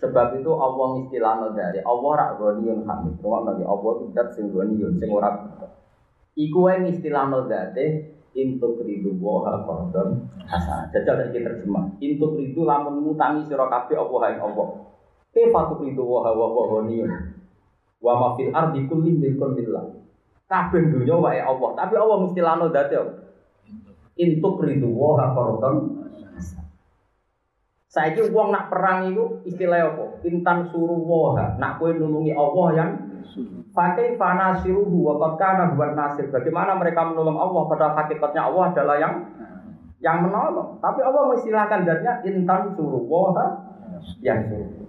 [0.00, 3.20] Sebab itu Allah istilahnya dari Allah rak ghaniyun hamid.
[3.20, 5.36] Rumah nabi Allah itu dat sing ghaniyun sing ora.
[6.32, 10.90] Iku wae istilahnya dari Intuk ridu woha kordon hasan.
[10.90, 11.86] Jajal saya terjemah.
[12.02, 14.64] Intuk ridu lamun mutangi sira kabeh apa hae apa.
[15.30, 17.10] Kefatuk ridu woha wa honiyun.
[18.02, 19.86] Wa ma fil ardi kulli milkun lillah.
[20.50, 22.98] Kabeh dunya wae Allah, tapi Allah mesti lano dadi
[24.18, 25.76] Intuk ridu woha kordon
[27.94, 30.18] Saiki wong nak perang itu istilah apa?
[30.26, 31.54] Intan suruh woha.
[31.62, 32.90] Nak kowe nulungi Allah yang
[33.74, 36.30] Fakih fana siruhu wa kana buat nasir.
[36.30, 39.14] Bagaimana mereka menolong Allah pada hakikatnya Allah adalah yang
[39.98, 40.78] yang menolong.
[40.78, 43.74] Tapi Allah mengistilahkan datnya intan suruh woha
[44.22, 44.86] yang suruh.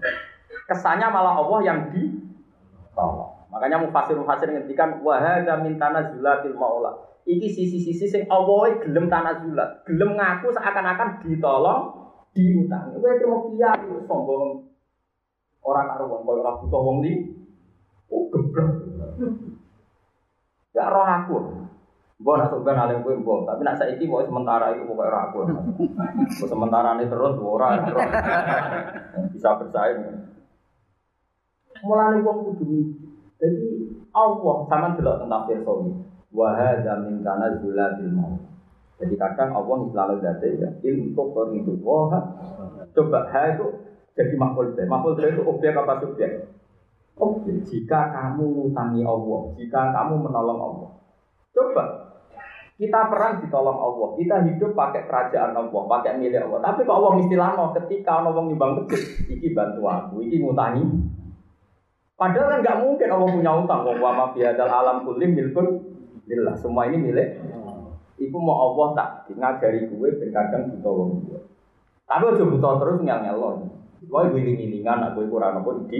[0.69, 3.33] Kesannya malah Allah yang ditolong.
[3.49, 6.93] Makanya mufasir mufasir ngendikan wahada min tanazulatil maula.
[7.25, 12.04] Iki sisi-sisi sing Allah gelem tanazulat, gelem ngaku seakan-akan ditolong,
[12.35, 12.99] diutangi.
[12.99, 14.67] Kowe mau kiai sombong
[15.65, 17.13] orang karuan koyo ora butuh wong li
[18.11, 18.69] Oh gebrek.
[20.75, 21.37] Ya roh aku.
[22.15, 25.39] Gue nak sebenarnya alim gue mbok, tapi nak saiki mau sementara itu pokoknya roh aku.
[26.47, 27.81] Sementara ini terus ora
[29.35, 29.99] bisa bersaing.
[31.83, 32.95] Mulai wong kudu
[33.35, 33.67] Jadi
[34.15, 35.91] Allah sama delok tentang tafsir sawi.
[36.31, 38.54] Wahada min kana zulatil maut.
[38.95, 41.71] Jadi kadang Allah selalu dati ya untuk itu.
[41.83, 42.15] Wah,
[42.95, 43.67] coba ha itu
[44.15, 44.87] jadi makhluk deh.
[44.87, 46.47] Makhluk itu objek apa subjek?
[47.19, 47.67] Objek.
[47.67, 50.89] Jika kamu ngutangi Allah, jika kamu menolong Allah,
[51.51, 51.83] coba
[52.75, 56.59] kita perang ditolong Allah, kita hidup pakai kerajaan Allah, pakai milik Allah.
[56.59, 58.99] Tapi kalau Allah istilahnya ketika Allah nyumbang masjid,
[59.31, 60.83] iki bantu aku, iki ngutangi.
[62.15, 63.79] Padahal kan nggak mungkin Allah punya utang.
[63.83, 65.67] Wa ma alam kulim milkun
[66.27, 66.55] lillah.
[66.55, 67.43] Semua ini milik.
[68.15, 71.39] Iku mau Allah tak ngajari gue ben kadang ditolong gue.
[72.07, 73.59] Tapi aja buta terus ngel loh.
[74.05, 75.99] Gue wiling-wilingan aku kurang apa di.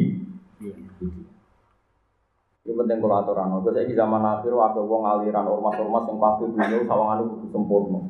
[2.66, 3.62] Ini penting kalau aturan.
[3.62, 8.02] Saya di zaman akhir waktu gue ngaliran ormas-ormas yang pasti dunia sawangan itu sempurna.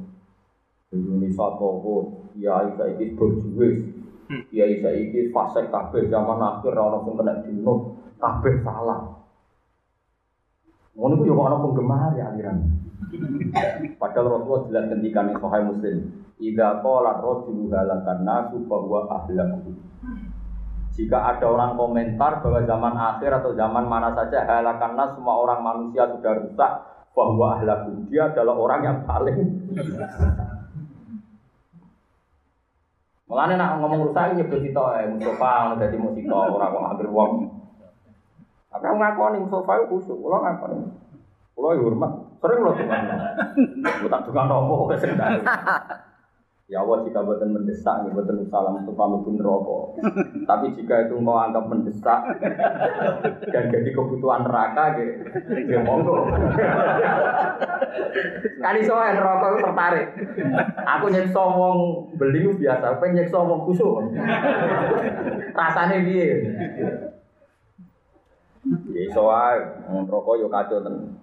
[0.96, 3.84] Indonesia toko, ya isa iki berjuwis,
[4.54, 9.25] ya isa iki fase kabeh zaman akhir orang pun kena dino, kabeh salah.
[10.96, 12.58] Itu juga orang penggemar ya aliran.
[14.00, 15.98] Padahal Rasulullah jelas ketika yang Sahih Muslim,
[16.40, 19.76] "Idza qala rajulu halakan nasu fa huwa ahlaku."
[20.96, 25.60] Jika ada orang komentar bahwa zaman akhir atau zaman mana saja halakan nas semua orang
[25.60, 26.72] manusia sudah rusak,
[27.12, 29.40] bahwa ahlaku dia adalah orang yang paling
[33.26, 37.65] Mulane nak ngomong rusak nyebut kita eh Mustafa dadi musika ora kok hampir wong.
[38.76, 40.84] Tapi aku ngakoni Mustafa itu kusuk, kula ngakoni.
[41.56, 42.12] Kula hormat,
[42.44, 43.08] sering lho tukang.
[44.04, 45.08] Kula tak tukang nopo wis
[46.66, 50.02] Ya Allah jika buatan mendesak, ya buatan salam untuk pun rokok.
[50.50, 52.26] Tapi jika itu mau anggap mendesak
[53.54, 55.06] dan jadi kebutuhan neraka, ya,
[55.62, 56.26] ya monggo.
[58.66, 60.08] Kali soal rokok itu tertarik.
[60.90, 61.78] Aku nyekso wong
[62.18, 64.12] beli biasa, pengen nyekso wong kusuk.
[65.54, 66.34] Rasanya dia.
[69.06, 71.14] Ya soal rokok yo kacau ten.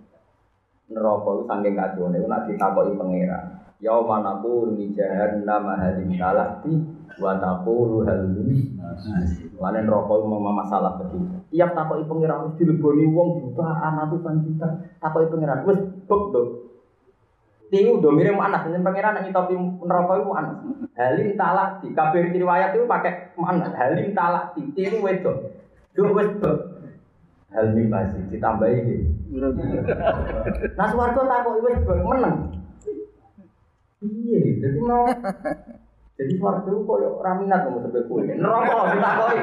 [0.93, 3.59] Neraka itu saking kacau nih, nak ditakoki pangeran.
[3.83, 6.75] Yauma naqulu li jahannam hadin talati
[7.19, 8.79] wa taqulu hal min
[9.59, 11.27] Lan neraka mau masalah begitu.
[11.51, 14.69] Tiap takoki pangeran mesti dileboni wong jutaan ratusan juta.
[15.03, 16.49] Takoki pangeran wis bek dong.
[17.73, 20.57] Tinggu do mirip anak dengan pangeran yang tapi neraka itu anak.
[20.93, 23.73] Halim talati kabeh riwayat itu pakai mana?
[23.75, 25.37] Halim talati tiru wedok.
[25.97, 26.29] Duh wis
[27.53, 29.05] Halim masih ditambahi gitu.
[30.79, 32.37] Nah suwarga takoki wis bek menang.
[34.03, 35.07] Iya, jadi mau
[36.23, 38.23] jadi suara itu koyo raminat kamu sampai kue.
[38.37, 39.37] Neraka kita koi.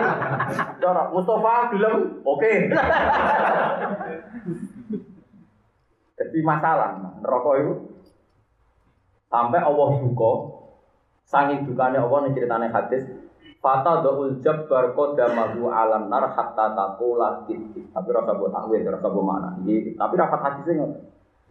[0.80, 2.54] Cara Mustafa gelem, oke.
[6.20, 7.74] Jadi masalah neraka itu
[9.28, 10.34] sampai Allah duka
[11.26, 13.06] sangi dukanya Allah nih ceritanya hadis
[13.60, 19.60] Fata do'ul jabbar kodamahu alam nar hatta takula Tapi rasa buat takwil, rasa buat mana
[19.60, 20.88] Tapi rapat hadisnya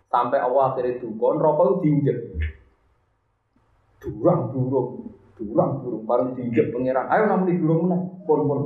[0.09, 2.19] Sampai Allah akhirnya duka, neraka itu diinjek.
[4.01, 8.61] Durang durung durang durung baru diinjek pangeran ayo namun durung mana pon pon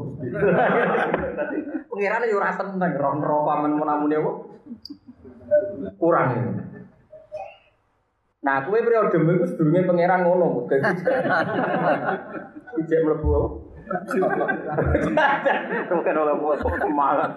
[1.92, 4.32] pangeran yo rasa tentang roh roh paman menamune apa
[6.00, 6.71] kurang ini
[8.42, 10.66] nah kue periode itu sedurungnya pangeran ngono
[12.82, 13.48] ijek melebu apa
[15.92, 17.30] Bukan oleh buat semangat.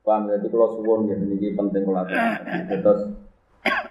[0.00, 3.00] Paham jadi kalau suwon ya ini penting kalau terus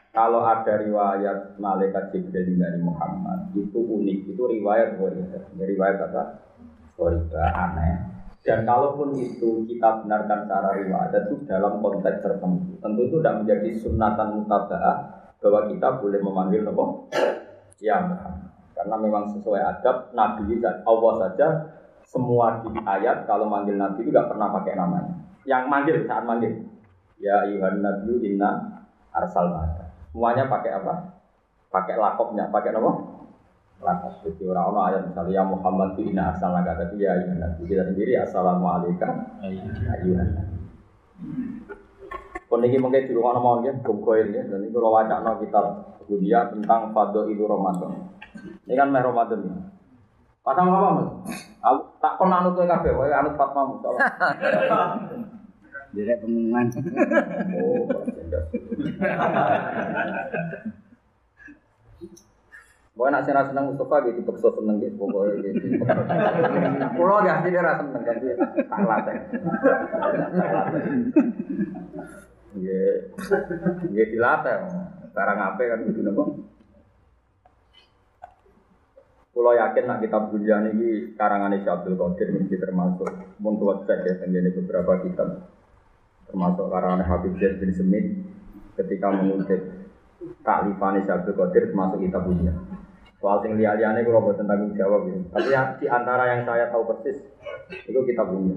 [0.10, 5.40] kalau ada riwayat malaikat Jibril dari Muhammad itu unik, itu riwayat Ghoriba.
[5.56, 6.24] Riwayat apa?
[6.98, 8.19] Ghoriba aneh.
[8.40, 13.70] Dan kalaupun itu kita benarkan secara riwayat itu dalam konteks tertentu, tentu itu tidak menjadi
[13.84, 14.98] sunatan mutaba'ah
[15.44, 16.86] bahwa kita boleh memanggil apa?
[17.84, 18.00] Ya.
[18.80, 21.48] Karena memang sesuai adab Nabi dan Allah saja
[22.08, 25.14] semua di ayat kalau manggil Nabi itu nggak pernah pakai namanya.
[25.44, 26.64] Yang manggil saat manggil,
[27.20, 28.80] ya Yuhan Nabi inna
[29.12, 29.52] arsal
[30.10, 30.94] Semuanya pakai apa?
[31.70, 32.92] Pakai lakopnya, pakai apa?
[34.26, 37.62] Jadi orang-orang ayat misalnya ya Muhammad itu inna asal naga tapi ya ayuhan nabi.
[37.70, 39.10] Kita sendiri assalamualaikum
[39.44, 40.30] ayuhan
[42.50, 44.42] Pun ini mungkin di rumah nomor ya, bungkoin ya.
[44.42, 45.62] Dan ini kalau wajah no kita
[46.18, 48.10] dia tentang fado itu Ramadan.
[48.66, 49.62] Ini kan meh Ramadan ini.
[50.42, 51.10] Pasang apa mas?
[51.62, 53.70] Aku tak pernah anut kafe, wae anut Fatma
[55.94, 56.70] Direk pengumuman.
[56.70, 57.90] Oh,
[63.00, 65.72] Pokoknya nak senang senang Mustafa gitu, pekso seneng gitu, pokoknya gitu.
[67.00, 68.36] Pulau ya, sih dia rasa seneng dia,
[68.68, 69.16] tak latih.
[72.60, 72.84] Iya,
[73.88, 74.56] iya dilatih.
[75.16, 76.44] Barang apa kan gitu nopo.
[79.32, 83.56] Pulau yakin nak kita bunyian ini karangan Syabdul Qadir ini termasuk mun
[83.88, 84.28] cek ya,
[84.60, 85.48] beberapa kitab.
[86.28, 88.06] termasuk karena Habib Zaid bin Semit
[88.76, 89.88] ketika mengutip
[90.44, 92.54] Taklifani Syabdul Qadir termasuk kita punya.
[93.20, 95.20] Soal sing liya-liyane kalau buat tanggung jawab gitu.
[95.36, 97.20] Tapi yang di antara yang saya tahu persis
[97.70, 98.56] itu kita punya.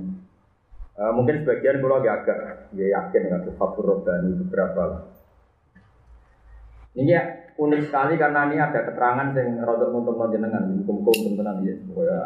[0.93, 2.39] Uh, mungkin sebagian kalau agak agak
[2.79, 5.03] ya yakin dengan Fathur Robbani beberapa lah.
[6.95, 7.23] Ini ya
[7.59, 11.75] unik sekali karena ini ada keterangan yang rodok untuk menjenengan hukum-hukum tenan ya.
[11.89, 12.21] Pokoknya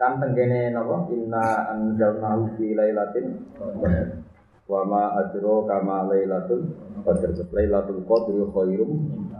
[0.00, 3.36] kan tenggene napa inna anzalnahu fi lailatin
[4.70, 6.70] wa ma adro kama lailatul
[7.02, 7.34] qadr.
[7.50, 8.90] Lailatul qadri khairum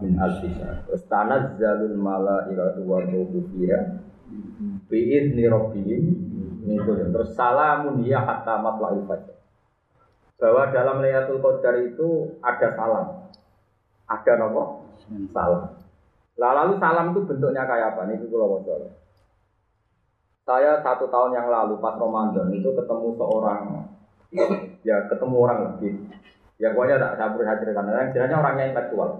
[0.03, 0.83] min alfi syahr.
[1.07, 4.03] Tanazzalul malaikatu wa ruhu fiha
[4.91, 6.05] bi idzni rabbihim
[7.15, 9.39] terus salamun ya hatta matla'il fajr.
[10.41, 13.07] Bahwa dalam Lailatul Qadar itu ada salam.
[14.09, 14.89] Ada nopo?
[15.37, 15.77] Salam.
[16.41, 18.09] Lah lalu salam itu bentuknya kayak apa?
[18.09, 18.65] Nih kalau mau
[20.51, 23.87] saya satu tahun yang lalu pas Ramadan itu ketemu seorang
[24.87, 25.93] ya ketemu orang lebih
[26.61, 29.11] ya pokoknya tak saya berusaha ceritakan yang jelasnya orangnya intelektual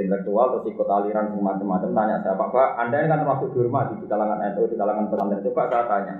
[0.00, 4.38] intelektual terus ikut aliran semacam-macam tanya saya pak anda ini kan termasuk dihormati di kalangan
[4.40, 5.44] NU di kalangan pesantren.
[5.44, 6.14] Coba saya tanya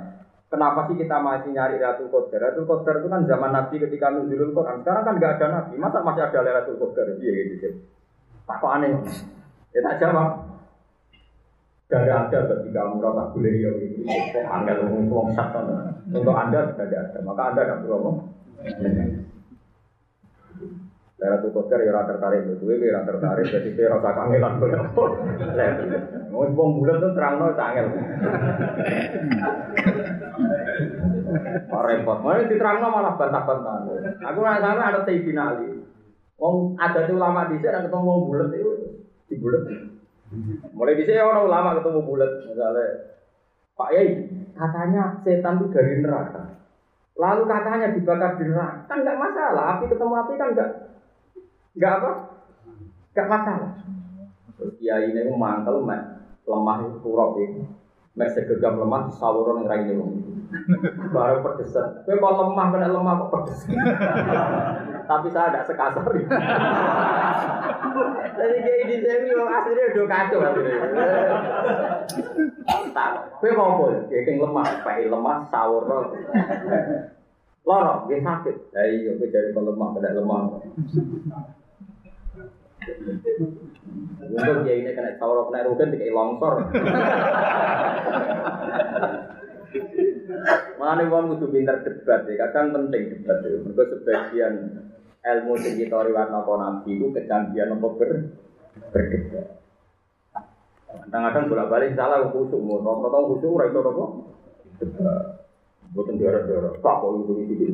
[0.53, 2.39] kenapa sih kita masih nyari Lailatul Qadar?
[2.43, 4.77] Lailatul Qadar itu kan zaman Nabi ketika nuzulul Quran.
[4.85, 5.75] Sekarang kan nggak ada Nabi.
[5.81, 7.07] Masa masih ada Lailatul Qadar?
[7.17, 7.69] Iya gitu
[8.51, 8.91] tak kok aneh.
[9.71, 10.50] Ya tak jawab
[11.91, 14.07] tidak ada bagi kamu rasa beliau itu
[14.47, 15.61] angel ngomong satu
[16.15, 18.17] untuk anda tidak ada maka anda tidak perlu ngomong
[21.21, 24.81] saya tuh kotor ya tertarik itu, gue ya tertarik jadi saya rasa kangenan boleh
[26.33, 27.87] Mau bom bulan tuh terang nol angel.
[31.69, 34.17] Repot, mana diterang malah bantah-bantahan.
[34.31, 35.69] Aku nggak sampai ada Sayyidina Ali.
[36.41, 38.73] Wong ada lama di sini, ketemu wong bulat itu
[39.29, 39.90] di bulat.
[40.71, 42.87] Mulai di sini orang ulama ketemu bulat, misalnya
[43.75, 46.63] Pak Yai, katanya setan itu dari neraka.
[47.19, 49.65] Lalu katanya dibakar di neraka, kan nggak masalah.
[49.75, 50.71] Api ketemu api kan nggak
[51.75, 52.11] nggak apa,
[53.11, 53.73] nggak masalah.
[54.79, 55.83] Kiai ini mantel,
[56.47, 57.80] lemah itu kurok ini.
[58.21, 60.13] Mek segegam lemah disawuron yang raine wong.
[61.09, 62.05] Baru pedesan.
[62.05, 63.65] Kowe kok lemah kena lemah kok pedes.
[65.09, 66.05] Tapi saya tidak sekasar.
[68.37, 70.39] Jadi kayak di sini wong aslinya udah kacau.
[72.93, 73.11] Tak,
[73.41, 74.05] kowe mau apa?
[74.13, 75.89] Kayak lemah, pakai lemah sawur
[77.65, 78.57] Lorok, dia sakit.
[78.77, 80.61] Ya iya, kowe jadi lemah, kena lemah.
[84.31, 86.55] Untuk dia ini kena sawur kena rugen dikai longsor.
[90.79, 93.59] Mana wong kudu pinter debat ya, kadang penting debat ya.
[93.61, 94.55] Mergo sebagian
[95.21, 98.11] ilmu sing kita riwayat napa nabi itu kecanggihan apa ber
[98.95, 99.47] berdebat.
[100.91, 104.05] Kadang-kadang bolak-balik salah khusuk, mau rata-rata khusuk ora iso apa?
[104.81, 105.25] Debat.
[105.91, 107.67] Boten daerah-daerah, tak kok itu iki.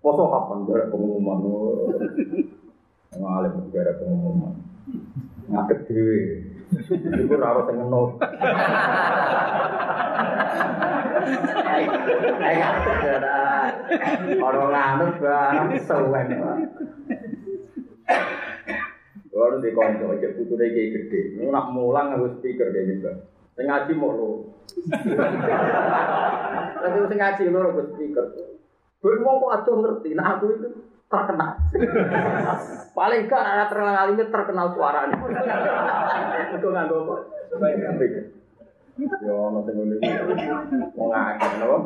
[0.00, 1.38] Poso kapan daerah pengumuman?
[3.20, 4.69] Ngalim daerah pengumuman.
[5.50, 6.20] Ngadeg dhewe.
[6.94, 7.76] Iku ora ora sing
[12.38, 13.74] daerah.
[14.38, 16.28] Ora nganut barang suwen.
[19.30, 21.20] Baru di konco, cek putune kayak gede.
[21.48, 23.24] Nak mulang harus speaker dia juga.
[23.56, 24.30] Sing ngaji mau lo.
[26.76, 28.26] Tapi sing ngaji lo harus speaker.
[29.00, 30.12] Gue mau kok ngerti.
[30.12, 30.68] Nah aku itu
[31.10, 31.58] terkenal.
[32.94, 35.16] Paling gak anak terkenal kali ini terkenal suaranya.
[36.54, 37.20] Itu nggak kok.
[39.24, 40.12] Yo, nanti gue nih
[40.94, 41.78] mau ngakak lo.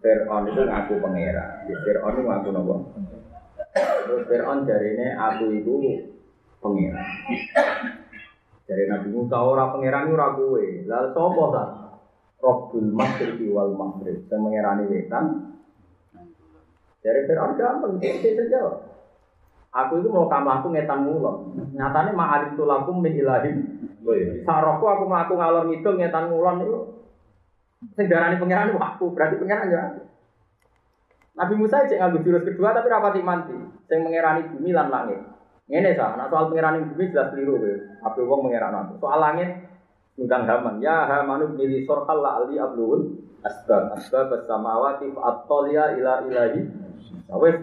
[0.00, 1.50] Fir'aun itu ngaku pangeran.
[1.66, 2.74] Fir'aun itu ngaku nopo.
[3.74, 5.74] Terus Fir'aun ini aku itu
[6.60, 7.08] pangeran.
[8.68, 10.48] Dari Nabi Musa orang pangeran itu ragu.
[10.86, 11.68] Lalu sopo tak?
[12.40, 14.24] Robbul Maghribi wal Maghrib.
[14.26, 15.24] Saya mengerani wetan.
[17.00, 18.60] Dari Fir'aun gampang, dia saja.
[19.70, 21.36] Aku itu mau kamu aku ngetan ngulon.
[21.78, 23.56] Nyatanya ma'alim tulakum min ilahim.
[24.42, 26.78] Sarokku aku mau aku ngalor ngidul ngetan ngulon itu.
[27.96, 29.82] Sing darani pangeran aku, berarti pangeran ya.
[31.38, 33.56] Nabi Musa cek nganggo jurus kedua tapi rapati manti.
[33.88, 35.22] Sing mengerani bumi lan langit.
[35.70, 37.72] Ngene sa, nah soal pengerani bumi jelas keliru kowe.
[38.10, 38.98] Ape wong mengeran aku.
[38.98, 39.69] Soal langit
[40.20, 40.84] ngundang Haman.
[40.84, 46.60] Ya Hamanu bili sorhal la ali ablul asbab asbab samawati fa attolia ila ilahi.
[47.32, 47.56] Nah, wis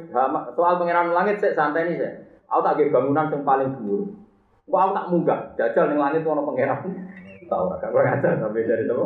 [0.57, 2.13] soal pengeran langit sik santai nih sik.
[2.49, 4.09] Aku tak bangunan yang paling dhuwur.
[4.65, 6.81] Kok aku tak munggah, jajal ning langit ono pangeran.
[7.47, 8.99] Tahu gak kurang ajar sampai dari itu.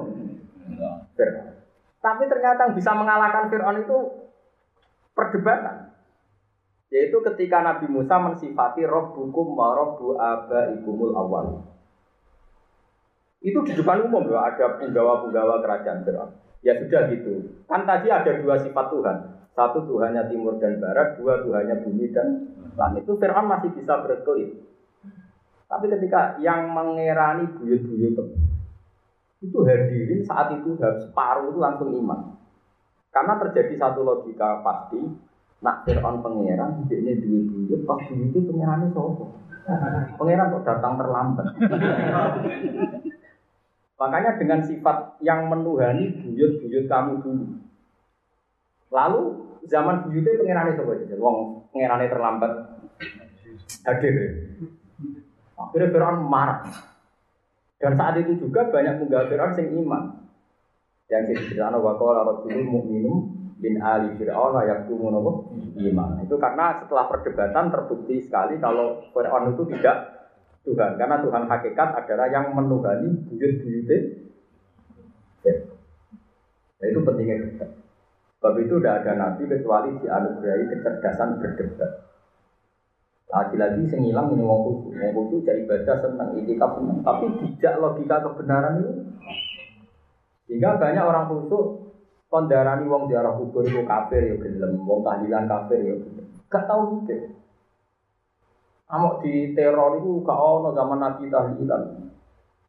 [1.14, 1.54] Fir'aun.
[2.02, 3.98] Tapi ternyata yang bisa mengalahkan Fir'aun itu
[5.14, 5.94] perdebatan.
[6.90, 11.62] Yaitu ketika Nabi Musa mensifati Rabbukum wa Rabbu abaikumul awal.
[13.42, 16.30] Itu di depan umum loh, ada penggawa-penggawa kerajaan Fir'aun.
[16.62, 17.58] Ya sudah gitu.
[17.66, 19.18] Kan tadi ada dua sifat Tuhan.
[19.58, 23.02] Satu Tuhannya timur dan barat, dua Tuhannya bumi dan langit.
[23.04, 24.62] Itu Fir'aun masih bisa berkelit.
[25.66, 28.18] Tapi ketika yang mengerani buyut-buyut
[29.42, 32.38] itu hadirin saat itu separuh itu langsung iman.
[33.10, 35.02] Karena terjadi satu logika pasti,
[35.66, 39.34] nak Fir'aun pangeran, ini duit buyut, pas itu pangerannya sopo.
[40.16, 41.48] Pangeran kok datang terlambat.
[44.02, 47.46] Makanya dengan sifat yang menuhani buyut-buyut kamu dulu.
[48.90, 49.22] Lalu
[49.70, 51.16] zaman buyutnya pengirannya coba aja.
[51.22, 51.38] Wong
[51.70, 52.52] pengirannya terlambat
[53.86, 54.16] hadir.
[55.54, 56.66] Akhirnya Fir'aun marah.
[57.78, 60.04] Dan saat itu juga banyak munggah Fir'aun yang iman.
[61.06, 63.18] Yang diceritakan wa qala rajulun mu'minum
[63.62, 65.14] bin ali Fir'aun yang yaktumu
[65.78, 66.10] iman.
[66.26, 70.21] Itu karena setelah perdebatan terbukti sekali kalau Fir'aun itu tidak
[70.66, 70.98] Tuhan.
[70.98, 73.98] Karena Tuhan hakikat adalah yang menuhani buyut-buyutnya.
[75.42, 75.56] Ya.
[76.82, 77.70] Nah, itu pentingnya debat.
[78.38, 81.92] Sebab itu tidak ada nabi kecuali dianugerahi kecerdasan berdebat.
[83.32, 84.98] Lagi-lagi sing hilang ini wong khusus.
[84.98, 85.98] Wong khusus jadi ibadah
[86.36, 87.00] itikaf senang.
[87.06, 88.92] Tapi tidak logika kebenaran itu.
[90.50, 91.82] Sehingga banyak orang khusus
[92.32, 96.28] kondarani wong ziarah kubur itu kafir ya gelem, wong tahlilan kafir ya gelem.
[96.48, 97.32] Gak tahu mikir.
[98.92, 102.12] Amok di teror itu gak ono zaman Nabi tahlilan.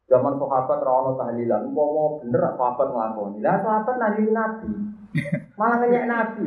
[0.06, 1.66] Zaman sahabat ra ono tahlilan.
[1.66, 3.38] Umpama bener sahabat nglakoni.
[3.42, 4.70] Lah sahabat nabi Nabi.
[5.58, 6.46] Malah ngenyek Nabi.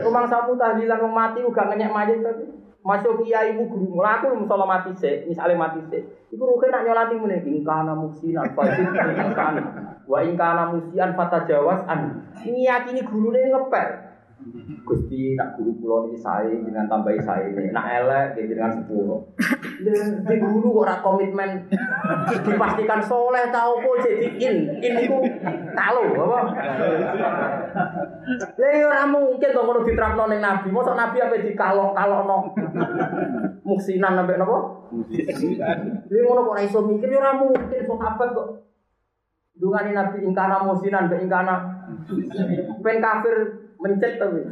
[0.00, 2.44] Rumah sapu tahlilan wong mati uga ngenyek mayit tapi
[2.86, 6.30] masuk kiai ibu guru mlaku musola mati sik, misale mati sik.
[6.30, 9.62] Iku ruhe nak nyolati mune ingkana muksinan fajid ingkana.
[10.06, 12.30] Wa ingkana musian fatajawas an.
[12.46, 13.88] Ini yakini gurune ngepel.
[14.84, 19.24] Gusti nak guru pulau ini saya dengan tambahi saya ini nak elek dia dengan sepuluh.
[20.28, 21.64] Di guru orang komitmen
[22.44, 25.16] dipastikan soleh tahu kok jadi in in itu
[25.72, 26.40] tahu apa?
[28.60, 32.38] Lah orang mungkin dong kalau diterapno ning nabi, mosok nabi apa di kalau kalau no
[33.64, 34.84] muksinan sampai nopo?
[35.10, 38.48] Dia ngono kok iso mikir ya ora mungkin sahabat kok.
[39.56, 41.88] Dungane nabi ingkana musinan ingkana
[42.84, 44.40] ben kafir mencet tapi.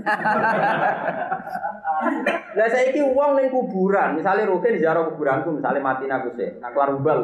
[2.55, 6.95] Lah saiki uang ning kuburan, misalnya rugen ziarah kuburanku, misalnya mati aku sih, nak keluar
[6.95, 7.18] ubal.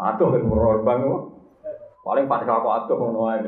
[0.00, 1.00] Aduh kan bang
[2.00, 3.40] Paling fatihah aku aduh ngono ae.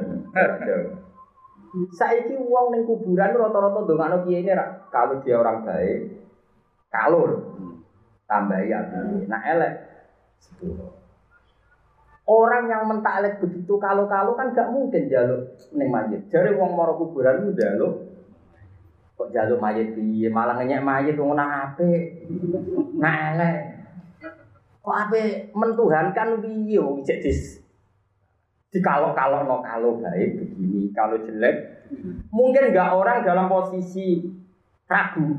[1.97, 4.53] Saiki uang ning kuburan rata-rata ndongakno kiai ini
[4.93, 5.99] kalau dia orang baik,
[6.93, 7.31] kalur
[8.29, 8.81] tambahi ya.
[9.25, 9.73] Nah elek
[12.23, 16.23] Orang yang mentaklek begitu kalau-kalau kan gak mungkin jaluk neng mayit.
[16.31, 17.99] Jadi wong moro kuburan itu jaluk.
[19.19, 20.31] Kok jaluk mayit piye?
[20.31, 21.35] Malah ngenyek mayit wong.
[21.35, 21.75] Nah
[23.35, 23.57] elek.
[24.87, 26.79] Kok ape mentuhankan piye?
[26.79, 27.63] Wong cek dis
[28.73, 31.85] di kalau kalau no kalau baik begini kalau jelek.
[32.33, 34.25] Mungkin nggak orang dalam posisi
[34.89, 35.37] ragu.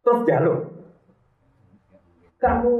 [0.00, 0.60] Terus jaluk.
[2.40, 2.74] Kamu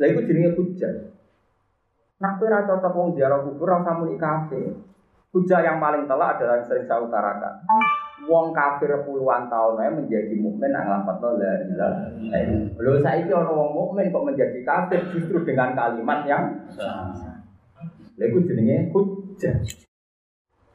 [0.00, 1.12] lah itu jenenge hujah.
[2.24, 4.72] Nak kowe ora cocok wong ziarah kubur ora usah muni kafir.
[5.30, 7.68] Hujah yang paling telak adalah yang sering saya utarakan.
[8.24, 11.54] Wong kafir puluhan tahun aja menjadi mukmin nang lafadz la ilaha
[12.16, 12.80] illallah.
[12.80, 16.44] Lho saiki ana wong mukmin kok menjadi kafir justru dengan kalimat yang
[18.16, 19.56] Lha iku jenenge hujah.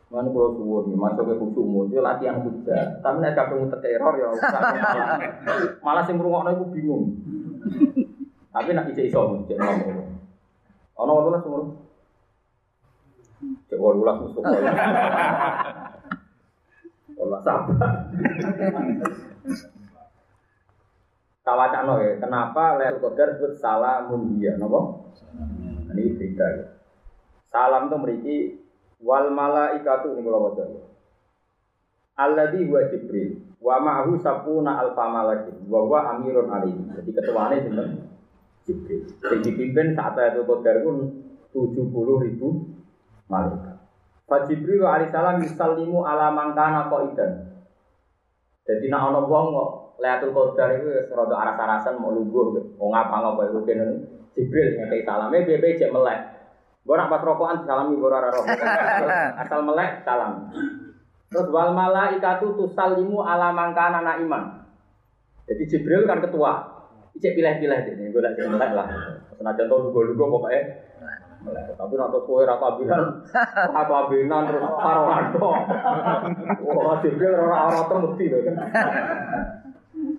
[0.05, 3.01] Mana kalau suwun nih, masuk ke khusyuk itu latihan hujah.
[3.01, 4.29] Tapi nek kadung teror ya
[5.85, 7.03] malah sing ngrungokno iku bingung.
[8.55, 10.15] Tapi nak isi iso cek ngomong.
[10.95, 11.75] Ono wolulas umur.
[13.67, 14.71] Cek wolulas musuh kaya.
[17.19, 17.75] Wolulas apa?
[21.45, 25.13] Kawacano ya, kenapa Lailatul Qadar disebut salamun dia, nopo?
[25.93, 26.65] Ini berita ya.
[27.45, 28.37] Salam itu memiliki
[29.03, 30.83] wal malaikatu ini kalau baca ya.
[32.17, 36.87] Alladhi huwa Jibril wa ma'ahu sapuna alfa malakin wa huwa amirun alim.
[36.95, 38.14] Jadi ketuanya sinten?
[38.65, 39.05] Jibril.
[39.21, 40.97] Yang dipimpin saat itu Qadar pun
[41.53, 42.47] 70 ribu
[43.29, 43.77] malaikat.
[44.25, 47.31] Pak Jibril alaihissalam yusallimu ala mangkana idan.
[48.65, 49.69] Jadi nak ono wong kok
[50.01, 53.85] Lailatul Qadar itu rada aras-arasan mau lungguh, mau ngapa ngapa itu kene
[54.33, 56.19] Jibril ngekei salame bebe cek melek.
[56.85, 58.67] Gue nak pas rokokan salami gue rara rokokan.
[59.45, 60.49] Asal melek salam.
[61.29, 64.65] Terus wal malaikatu tusallimu ala mangkana iman.
[65.45, 66.74] Jadi Jibril kan ketua,
[67.15, 68.87] Cek pilih-pilih deh, gue lagi melek lah.
[69.39, 70.61] Senajan tau lugu-lugu pokoknya.
[71.45, 73.21] Tapi nanti kue rata binan,
[73.69, 75.49] rata binan terus paroranto.
[76.65, 78.55] Wah, jadi orang orang tuh mesti loh kan.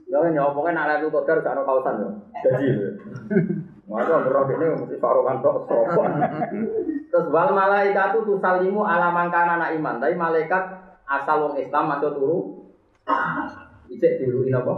[0.07, 2.23] Ya nyopongnya nak lihat kodar gak ada kausan.
[2.47, 2.67] Jadi,
[3.87, 6.03] Masa ngeroh ini mesti sarungan tok sopo.
[7.07, 10.03] Terus wal malaikat itu tusalimu ala mangkana anak iman.
[10.03, 10.63] Tapi malaikat
[11.07, 12.39] asal wong Islam masuk turu.
[13.87, 14.75] Ijek diluin apa?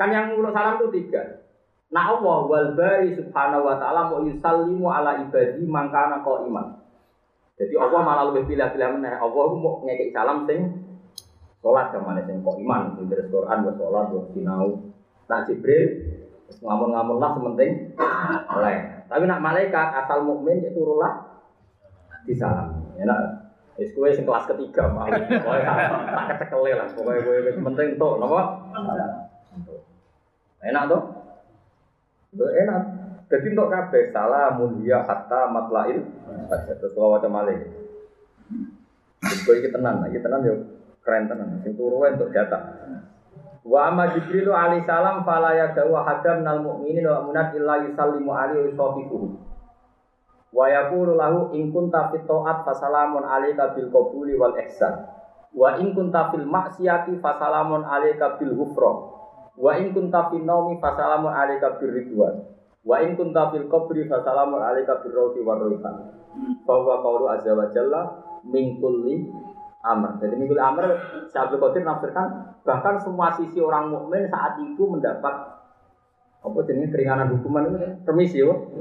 [0.00, 1.44] Kan yang ngurus salam itu tiga.
[1.92, 6.80] Nah Allah wal bari subhanahu wa ta'ala mau yusallimu ala ibadi mangkana kau iman.
[7.60, 9.12] Jadi Allah malah lebih pilih-pilih meneh.
[9.20, 10.72] Allah mau ngekek salam sing
[11.60, 12.96] sholat ke mana sing kok iman.
[12.96, 14.88] Sing Quran buat sholat buat sinau.
[15.28, 15.84] Nah Jibril
[16.64, 17.92] ngamun-ngamun lah sementing
[18.56, 19.04] oleh.
[19.04, 21.44] Tapi nak malaikat asal mukmin itu turunlah
[22.24, 22.72] di salam.
[22.96, 25.08] Ya nak Wis kowe sing kelas ketiga, Pak.
[25.40, 26.84] Pokoke tak kecekele lah.
[26.92, 28.40] Pokoke kowe wis penting tok napa?
[30.60, 30.92] Enak?
[32.30, 32.82] Itu enak.
[33.30, 36.02] Jadi untuk kabeh salamun ya hatta matlail.
[36.50, 37.30] Terus kalau waca.
[39.20, 40.54] Terus kowe iki tenan, iki tenan yo
[41.06, 41.62] keren tenan.
[41.62, 42.74] Sing turu untuk jatah.
[43.60, 48.72] Wa amma Jibril alaihi salam fala yadawu hadam nal mu'minin wa munat illa yusallimu alaihi
[48.74, 49.36] wa.
[50.50, 55.06] Wa yaqulu lahu in kunta fit ta'at fasalamun alayka bil qabuli wal ihsan.
[55.54, 59.19] Wa in kunta fil maksiati fasalamun alayka bil ghufran.
[59.60, 62.48] Wa in kunta fil naumi fasalamun alayka bir ridwan.
[62.80, 66.16] Wa in kunta fil qabri fasalamun alayka bir rawti war rayhan.
[66.64, 69.28] Fa huwa qawlu azza wa jalla min kulli
[69.84, 70.16] amr.
[70.16, 70.84] Jadi min kulli amr
[71.28, 75.60] Syaikhul Qadir nafsirkan bahkan semua sisi orang mukmin saat itu mendapat
[76.40, 77.76] apa jenis keringanan hukuman itu
[78.08, 78.72] permisi yo.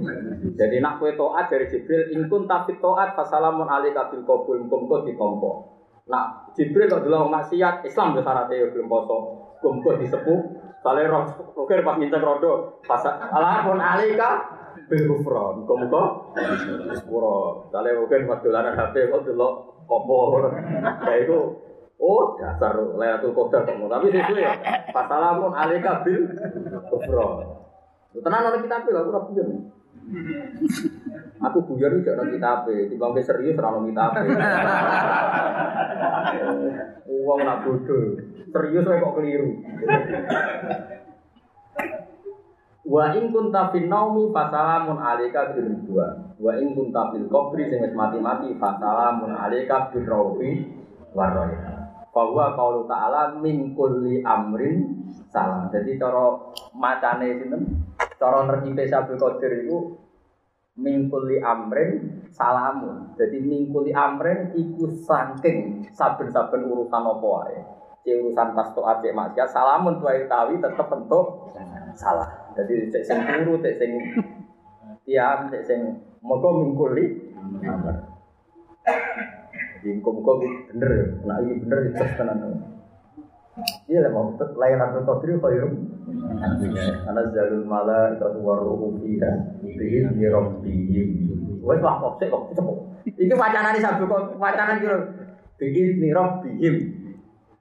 [0.56, 5.52] Jadi nak kue toat dari Jibril inkun tapi toat fasalamun alika bil qabul kumko ditompo.
[6.08, 9.18] Nah Jibril kok dulu maksiat Islam syaratnya yo belum poso.
[9.60, 11.28] Kumko disepuh Sale roh
[11.60, 14.48] oke pas minta rodo pas alapun alika
[14.88, 16.32] bil kufron kumko
[16.96, 17.68] sepuro.
[17.68, 19.50] Sale oke pas dolanan HP kok dulu
[19.88, 20.20] opo.
[21.04, 21.40] Kayak itu
[22.00, 23.92] Oh, dasar Lailatul Qadar kamu.
[23.92, 24.56] Tapi sesuai ya.
[24.96, 26.32] Pasalamun alika bil
[26.88, 27.44] kufra.
[28.16, 29.68] Tenan ana kitab lho, aku ora guyon.
[31.44, 34.12] Aku guyon iki ana kitab, timbang serius ora ana kitab.
[37.28, 38.39] Wong nak bodoh.
[38.50, 39.50] Serius kok keliru.
[42.90, 46.34] Wa in kunta fil naumi fasalamun alika bil ridwan.
[46.42, 50.66] Wa in kunta fil qabri sing wis mati-mati fasalamun alika bil rawfi
[51.14, 51.80] warroya
[52.10, 55.70] bahwa kalau ta'ala min kulli amrin salam.
[55.70, 56.34] Jadi cara
[56.74, 57.86] macane sinten?
[58.18, 59.96] Cara nerjipe Sabul Qadir itu
[60.82, 63.14] min kulli amrin salamun.
[63.16, 67.60] Jadi min kulli amrin iku saking saben-saben urusan apa wae.
[68.10, 71.54] Cek urusan tas toat cek maksiat salamun tuai tawi tetep bentuk
[71.94, 72.26] salah.
[72.58, 73.92] Jadi cek sing turu, cek sing
[75.06, 77.06] tiam, cek sing moga min kulli
[77.62, 78.02] amrin.
[79.78, 80.32] Jadi muka-muka
[80.74, 81.06] bener ya.
[81.30, 82.66] Nah ini bener itu tenan.
[83.86, 85.74] Iya lah mau layanan itu qadri khairum.
[87.06, 89.32] Karena jalul mala itu waruhu fiha
[89.62, 91.10] bihin bi rabbihim.
[91.62, 92.78] Wes lah kok sik kok cepet.
[93.22, 94.98] Iki wacanane sabu kok wacanan kira
[95.62, 96.76] bihin bi rabbihim.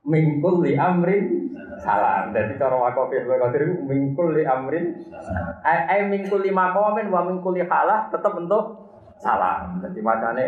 [0.09, 1.53] Min kulli amrin
[1.85, 2.33] salam.
[2.33, 5.05] Jadi cara wakafir wa qadir itu min kulli amrin
[5.63, 8.89] ai min kulli maqamin wa min kulli halah tetap bentuk
[9.21, 9.85] salam.
[9.85, 10.45] Jadi macane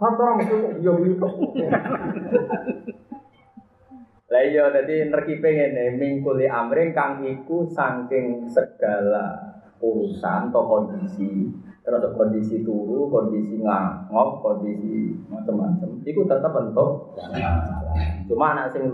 [0.00, 1.28] Kantor mesti yo gitu.
[4.30, 11.50] Lah iya dadi nerkipe ngene mingkuli amring kang iku saking segala urusan atau kondisi
[11.98, 15.98] terus kondisi turu, kondisi ngangop, kondisi macam-macam.
[16.06, 17.18] Iku tetap bentuk.
[18.30, 18.84] Cuma anak sing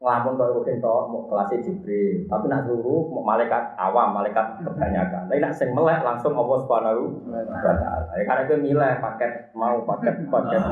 [0.00, 5.28] ngelamun kok rutin to mau kelas Jibril, tapi nak turu mau malaikat awam, malaikat kebanyakan.
[5.28, 7.44] Tapi nak sing melek langsung Allah Subhanahu wa
[7.76, 8.08] taala.
[8.16, 10.62] Ya karena itu milih paket mau paket paket.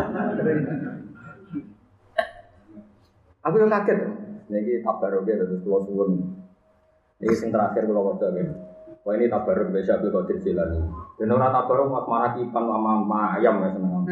[3.45, 3.99] Aku yang kaget.
[4.49, 6.11] Niki tabarok ya terus kula suwun.
[7.21, 8.45] Niki sing terakhir kula waca ya.
[9.09, 10.85] Wah ini tabarok biasa Abdul Qadir Jilani.
[11.17, 14.05] Dan orang tabarok mak marah kipan sama ayam ya seneng.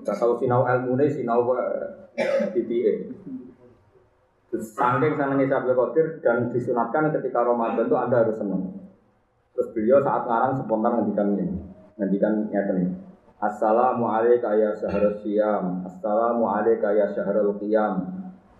[0.00, 1.52] Gak tahu sinau ilmu nih sinau
[2.56, 3.12] titik.
[4.48, 8.72] Terus saking senengnya Abdul Qadir dan disunatkan ketika Ramadan itu anda harus senang.
[9.52, 11.60] Terus beliau saat ngarang spontan ngendikan ini,
[12.00, 12.88] ngendikan nyata nih.
[13.40, 18.04] Assalamualaikum ya syahrul siyam Assalamualaikum ya syahrul qiyam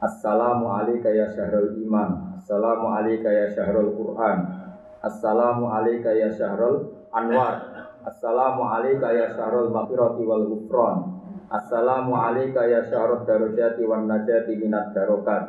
[0.01, 4.61] Assalamualaikum ya syahrul iman Assalamualaikum ya syahrul Quran
[5.01, 7.57] Assalamualaikum ya syahrul anwar.
[8.05, 10.97] Assalamualaikum ya syahrul maghfirati wal ghufran.
[11.49, 15.41] Assalamualaikum ya syahrul darajati wan najati minat darokat.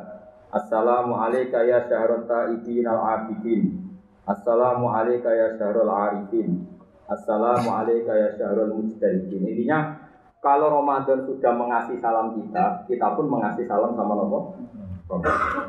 [0.56, 3.92] Assalamualaikum ya syahrul ta'ibin al-abidin
[4.24, 6.64] Assalamualaikum ya syahrul arifin.
[7.12, 9.52] Assalamualaikum ya syahrul mujtahidin.
[9.52, 10.00] Intinya
[10.40, 14.64] kalau Ramadan sudah mengasih salam kita, kita pun mengasih salam sama Nabi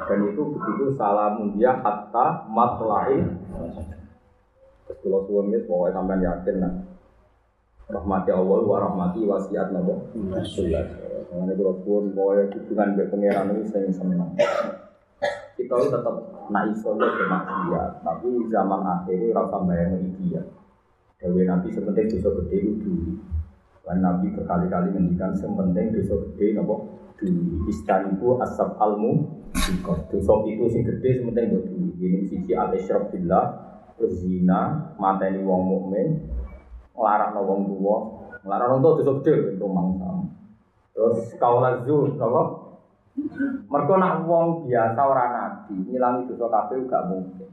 [0.06, 3.18] Dan itu begitu salamun dia hatta matla'i.
[4.86, 6.74] Terus kalau ini pokoknya sampai yakin nah.
[7.90, 10.06] Rahmati Allah wa rahmati wasiat nabo.
[10.14, 10.86] Jelas.
[11.32, 14.30] Mengenai kalau suwun pokoknya hubungan dengan pengiran ini saya senang.
[15.58, 16.14] Kita itu tetap
[16.48, 20.42] nak iso ke maksiat, tapi zaman akhir itu rasa bayang iki ya.
[21.22, 23.12] Dewi Nabi sepenting dosa gede itu dulu.
[23.86, 26.91] Dan Nabi berkali-kali ngendikan sepenting dosa gede nopo
[27.22, 27.70] dulu.
[27.70, 29.42] Istanibu asab almu
[30.10, 31.88] Dosa itu sing gede sepenting buat dulu.
[32.00, 33.44] Ini sisi al-isyraf billah,
[33.94, 36.08] terus zina, mateni wong mukmin,
[36.96, 37.96] nglarang wong tua,
[38.42, 40.08] nglarang wong tua dosa gede itu mangsa.
[40.92, 42.42] Terus kaulah zuh, nopo
[43.68, 47.48] Mereka nak wong biasa orang nabi, ngilangi dosa kabeh gak mungkin.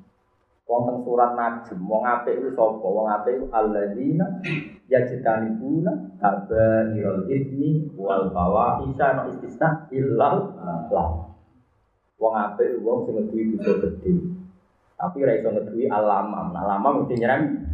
[0.70, 2.86] Wonten surat Najm, wong apik itu sapa?
[2.86, 4.38] Wong apik itu alladzina
[4.86, 10.54] yajtanibuna kabairul itsmi wal fawahisha no istisna illal
[10.94, 11.34] lam.
[12.22, 14.14] Wong apik wong sing ngeduwi dosa gedhe.
[14.94, 16.54] Tapi ra iso ngeduwi alamam.
[16.54, 17.66] Nah, alamam mesti nyerem.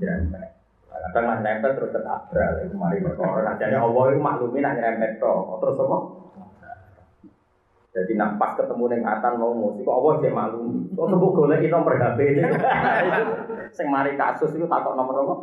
[0.00, 0.48] Nyerempet.
[0.88, 2.64] Kadang lah nempel terus ketabrak.
[2.64, 3.44] Itu mari perkara.
[3.44, 5.60] Nah, jadi Allah itu maklumi nak nyerempet tok.
[5.60, 5.96] Terus apa?
[7.94, 10.90] Jadi nak pas ketemu dengan atan mau musik, kok Allah sih maklum.
[10.98, 12.42] Kok sebut golek nomor HP ini.
[13.76, 15.34] Sing mari kasus itu takut nomor apa?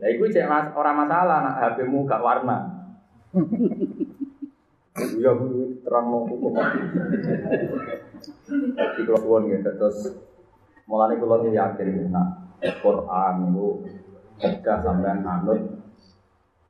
[0.00, 2.56] Ya itu cek mas, orang masalah nak HP-mu gak warna.
[4.96, 6.56] Ya bu terang mau hukum.
[8.96, 10.16] Di keluar gitu terus
[10.88, 13.68] mulai kalau yakin nak Quran itu
[14.40, 15.60] cegah sampai anut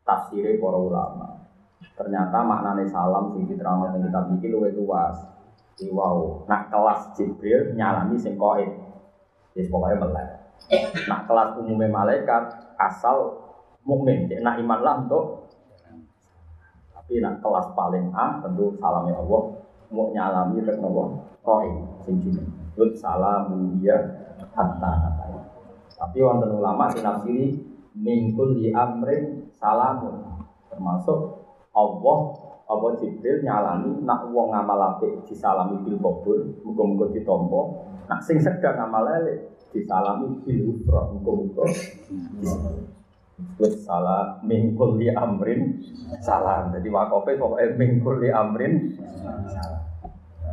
[0.03, 1.46] tafsirnya para ulama.
[1.97, 5.17] Ternyata maknanya salam sing diterangkan teng kitab iki luwih luas.
[5.77, 8.69] Iki wow, nak kelas Jibril nyalami sing koid.
[9.57, 10.29] Wis pokoke melek.
[11.09, 12.45] Nak kelas umumnya malaikat
[12.77, 13.45] asal
[13.85, 15.47] mukmin, nak iman lah untuk
[17.07, 19.63] tapi nak kelas paling A tentu salamnya Allah
[19.95, 22.19] mau nyalami tek nopo koid sing.
[22.77, 23.97] Lut salamun dia
[24.53, 25.25] hatta hatta.
[25.97, 27.57] Tapi wonten ulama sing nafsiri
[27.97, 31.46] mingkul di amrin salamun termasuk
[31.77, 32.19] Allah
[32.67, 37.63] apa Jibril nyalani nak wong ngamal apik disalami bil qabul muga-muga ditampa
[38.11, 41.65] nak sing sedang ngamal elek disalami bil ufra muga-muga
[43.61, 45.77] Wis salah mingkul li amrin
[46.25, 46.73] salam.
[46.73, 48.97] Jadi wakofe pokoknya mingkul li amrin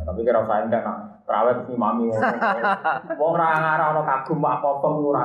[0.04, 2.12] tapi kira usah enggak nak terawet si mami.
[3.16, 5.24] Wong ora ngarah ana kagum apa-apa ora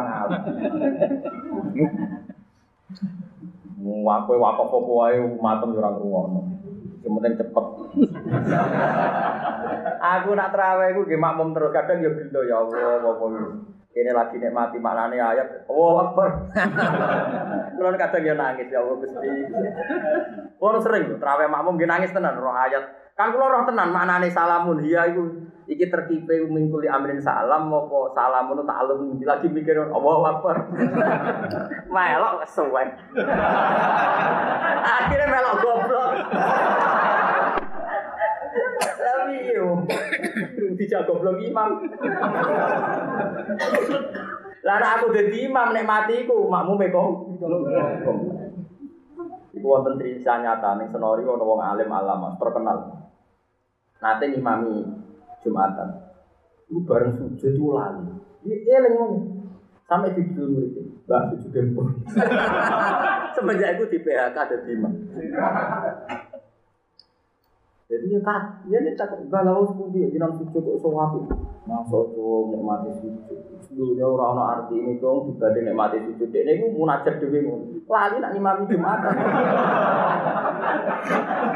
[3.80, 4.28] ngarah.
[4.28, 6.42] Wakoe wakaf wae matem yo ora ngrungokno.
[7.00, 7.66] Penting cepet.
[10.00, 13.26] Aku nak terawih iku nggih makmum terus kadang yo gelo ya Allah apa
[13.90, 15.66] Ini lagi nikmati maknane ayat.
[15.66, 16.54] Oh, Akbar.
[17.76, 19.30] Kulo kadang yo nangis ya Allah Gusti.
[20.62, 22.86] Kulo sering terawih makmum nggih nangis tenan roh ayat.
[23.18, 25.28] Kan kulo roh tenan maknane salamun hiya iku
[25.68, 30.56] iki terkipe mingkuli amrin salam apa salamun ta'alum lagi mikir Allahu Akbar.
[31.94, 32.80] melok suwe.
[34.98, 36.14] Akhirnya melok goblok.
[38.80, 39.84] Tapi yo
[40.90, 41.86] dijak goblok imam.
[44.66, 47.30] Nek aku dadi imam nek mati iku makmume kok.
[49.54, 53.06] Iku wonten cerita nyata ning senori ana wong alim alama terkenal.
[54.02, 54.82] Nate ngimami
[55.46, 55.90] Jumatan.
[56.66, 58.10] Iku bareng sujud itu lali.
[58.42, 59.18] Dia eling ngono.
[59.86, 60.74] Sampai di dulu murid
[61.10, 61.86] Mbak sujud dempur.
[63.38, 64.94] Semenjak itu di PHK ada imam.
[67.90, 71.26] Jadi ya kak, ya ini tak galau sepundi, jinan sujud kok sowapi.
[71.66, 73.38] Masuk tuh nikmati sujud.
[73.74, 76.30] Dulunya orang orang arti ini dong dibanding nikmati sujud.
[76.30, 77.82] Ini gue munajat dewi ngono.
[77.90, 79.14] Lali nak ngimami jumatan.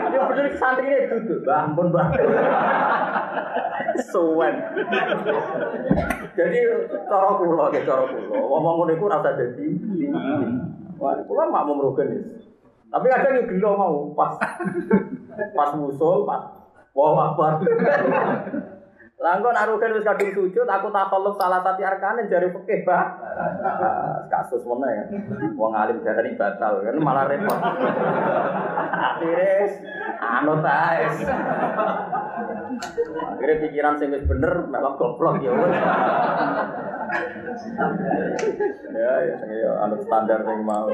[0.10, 2.10] Ya bener santri ini duduk, bah ampun bah.
[4.10, 4.58] Suwen.
[6.34, 6.60] Jadi
[7.14, 8.42] cara kula, ya cara kula.
[8.42, 9.70] Ngomong ngono iku rasa dadi.
[10.98, 12.22] Wah, kula makmum rugen ya.
[12.90, 14.34] Tapi kadang yo gelo mau pas
[15.54, 16.64] pas musul, pas
[16.94, 17.62] wah akbar.
[19.18, 23.06] Langgo nak rugen wis kadung sujud, aku tak kolok salah satu arkane jari fikih, Pak.
[24.32, 25.04] Kasus mana ya.
[25.58, 27.60] Wong alim darani batal kan malah repot.
[28.94, 29.70] Akhirnya
[30.22, 31.06] anut ae.
[33.34, 35.78] Akhirnya pikiran sing wis bener melok goblok ya wis.
[38.94, 40.90] Ya ya ya anut standar sing mau.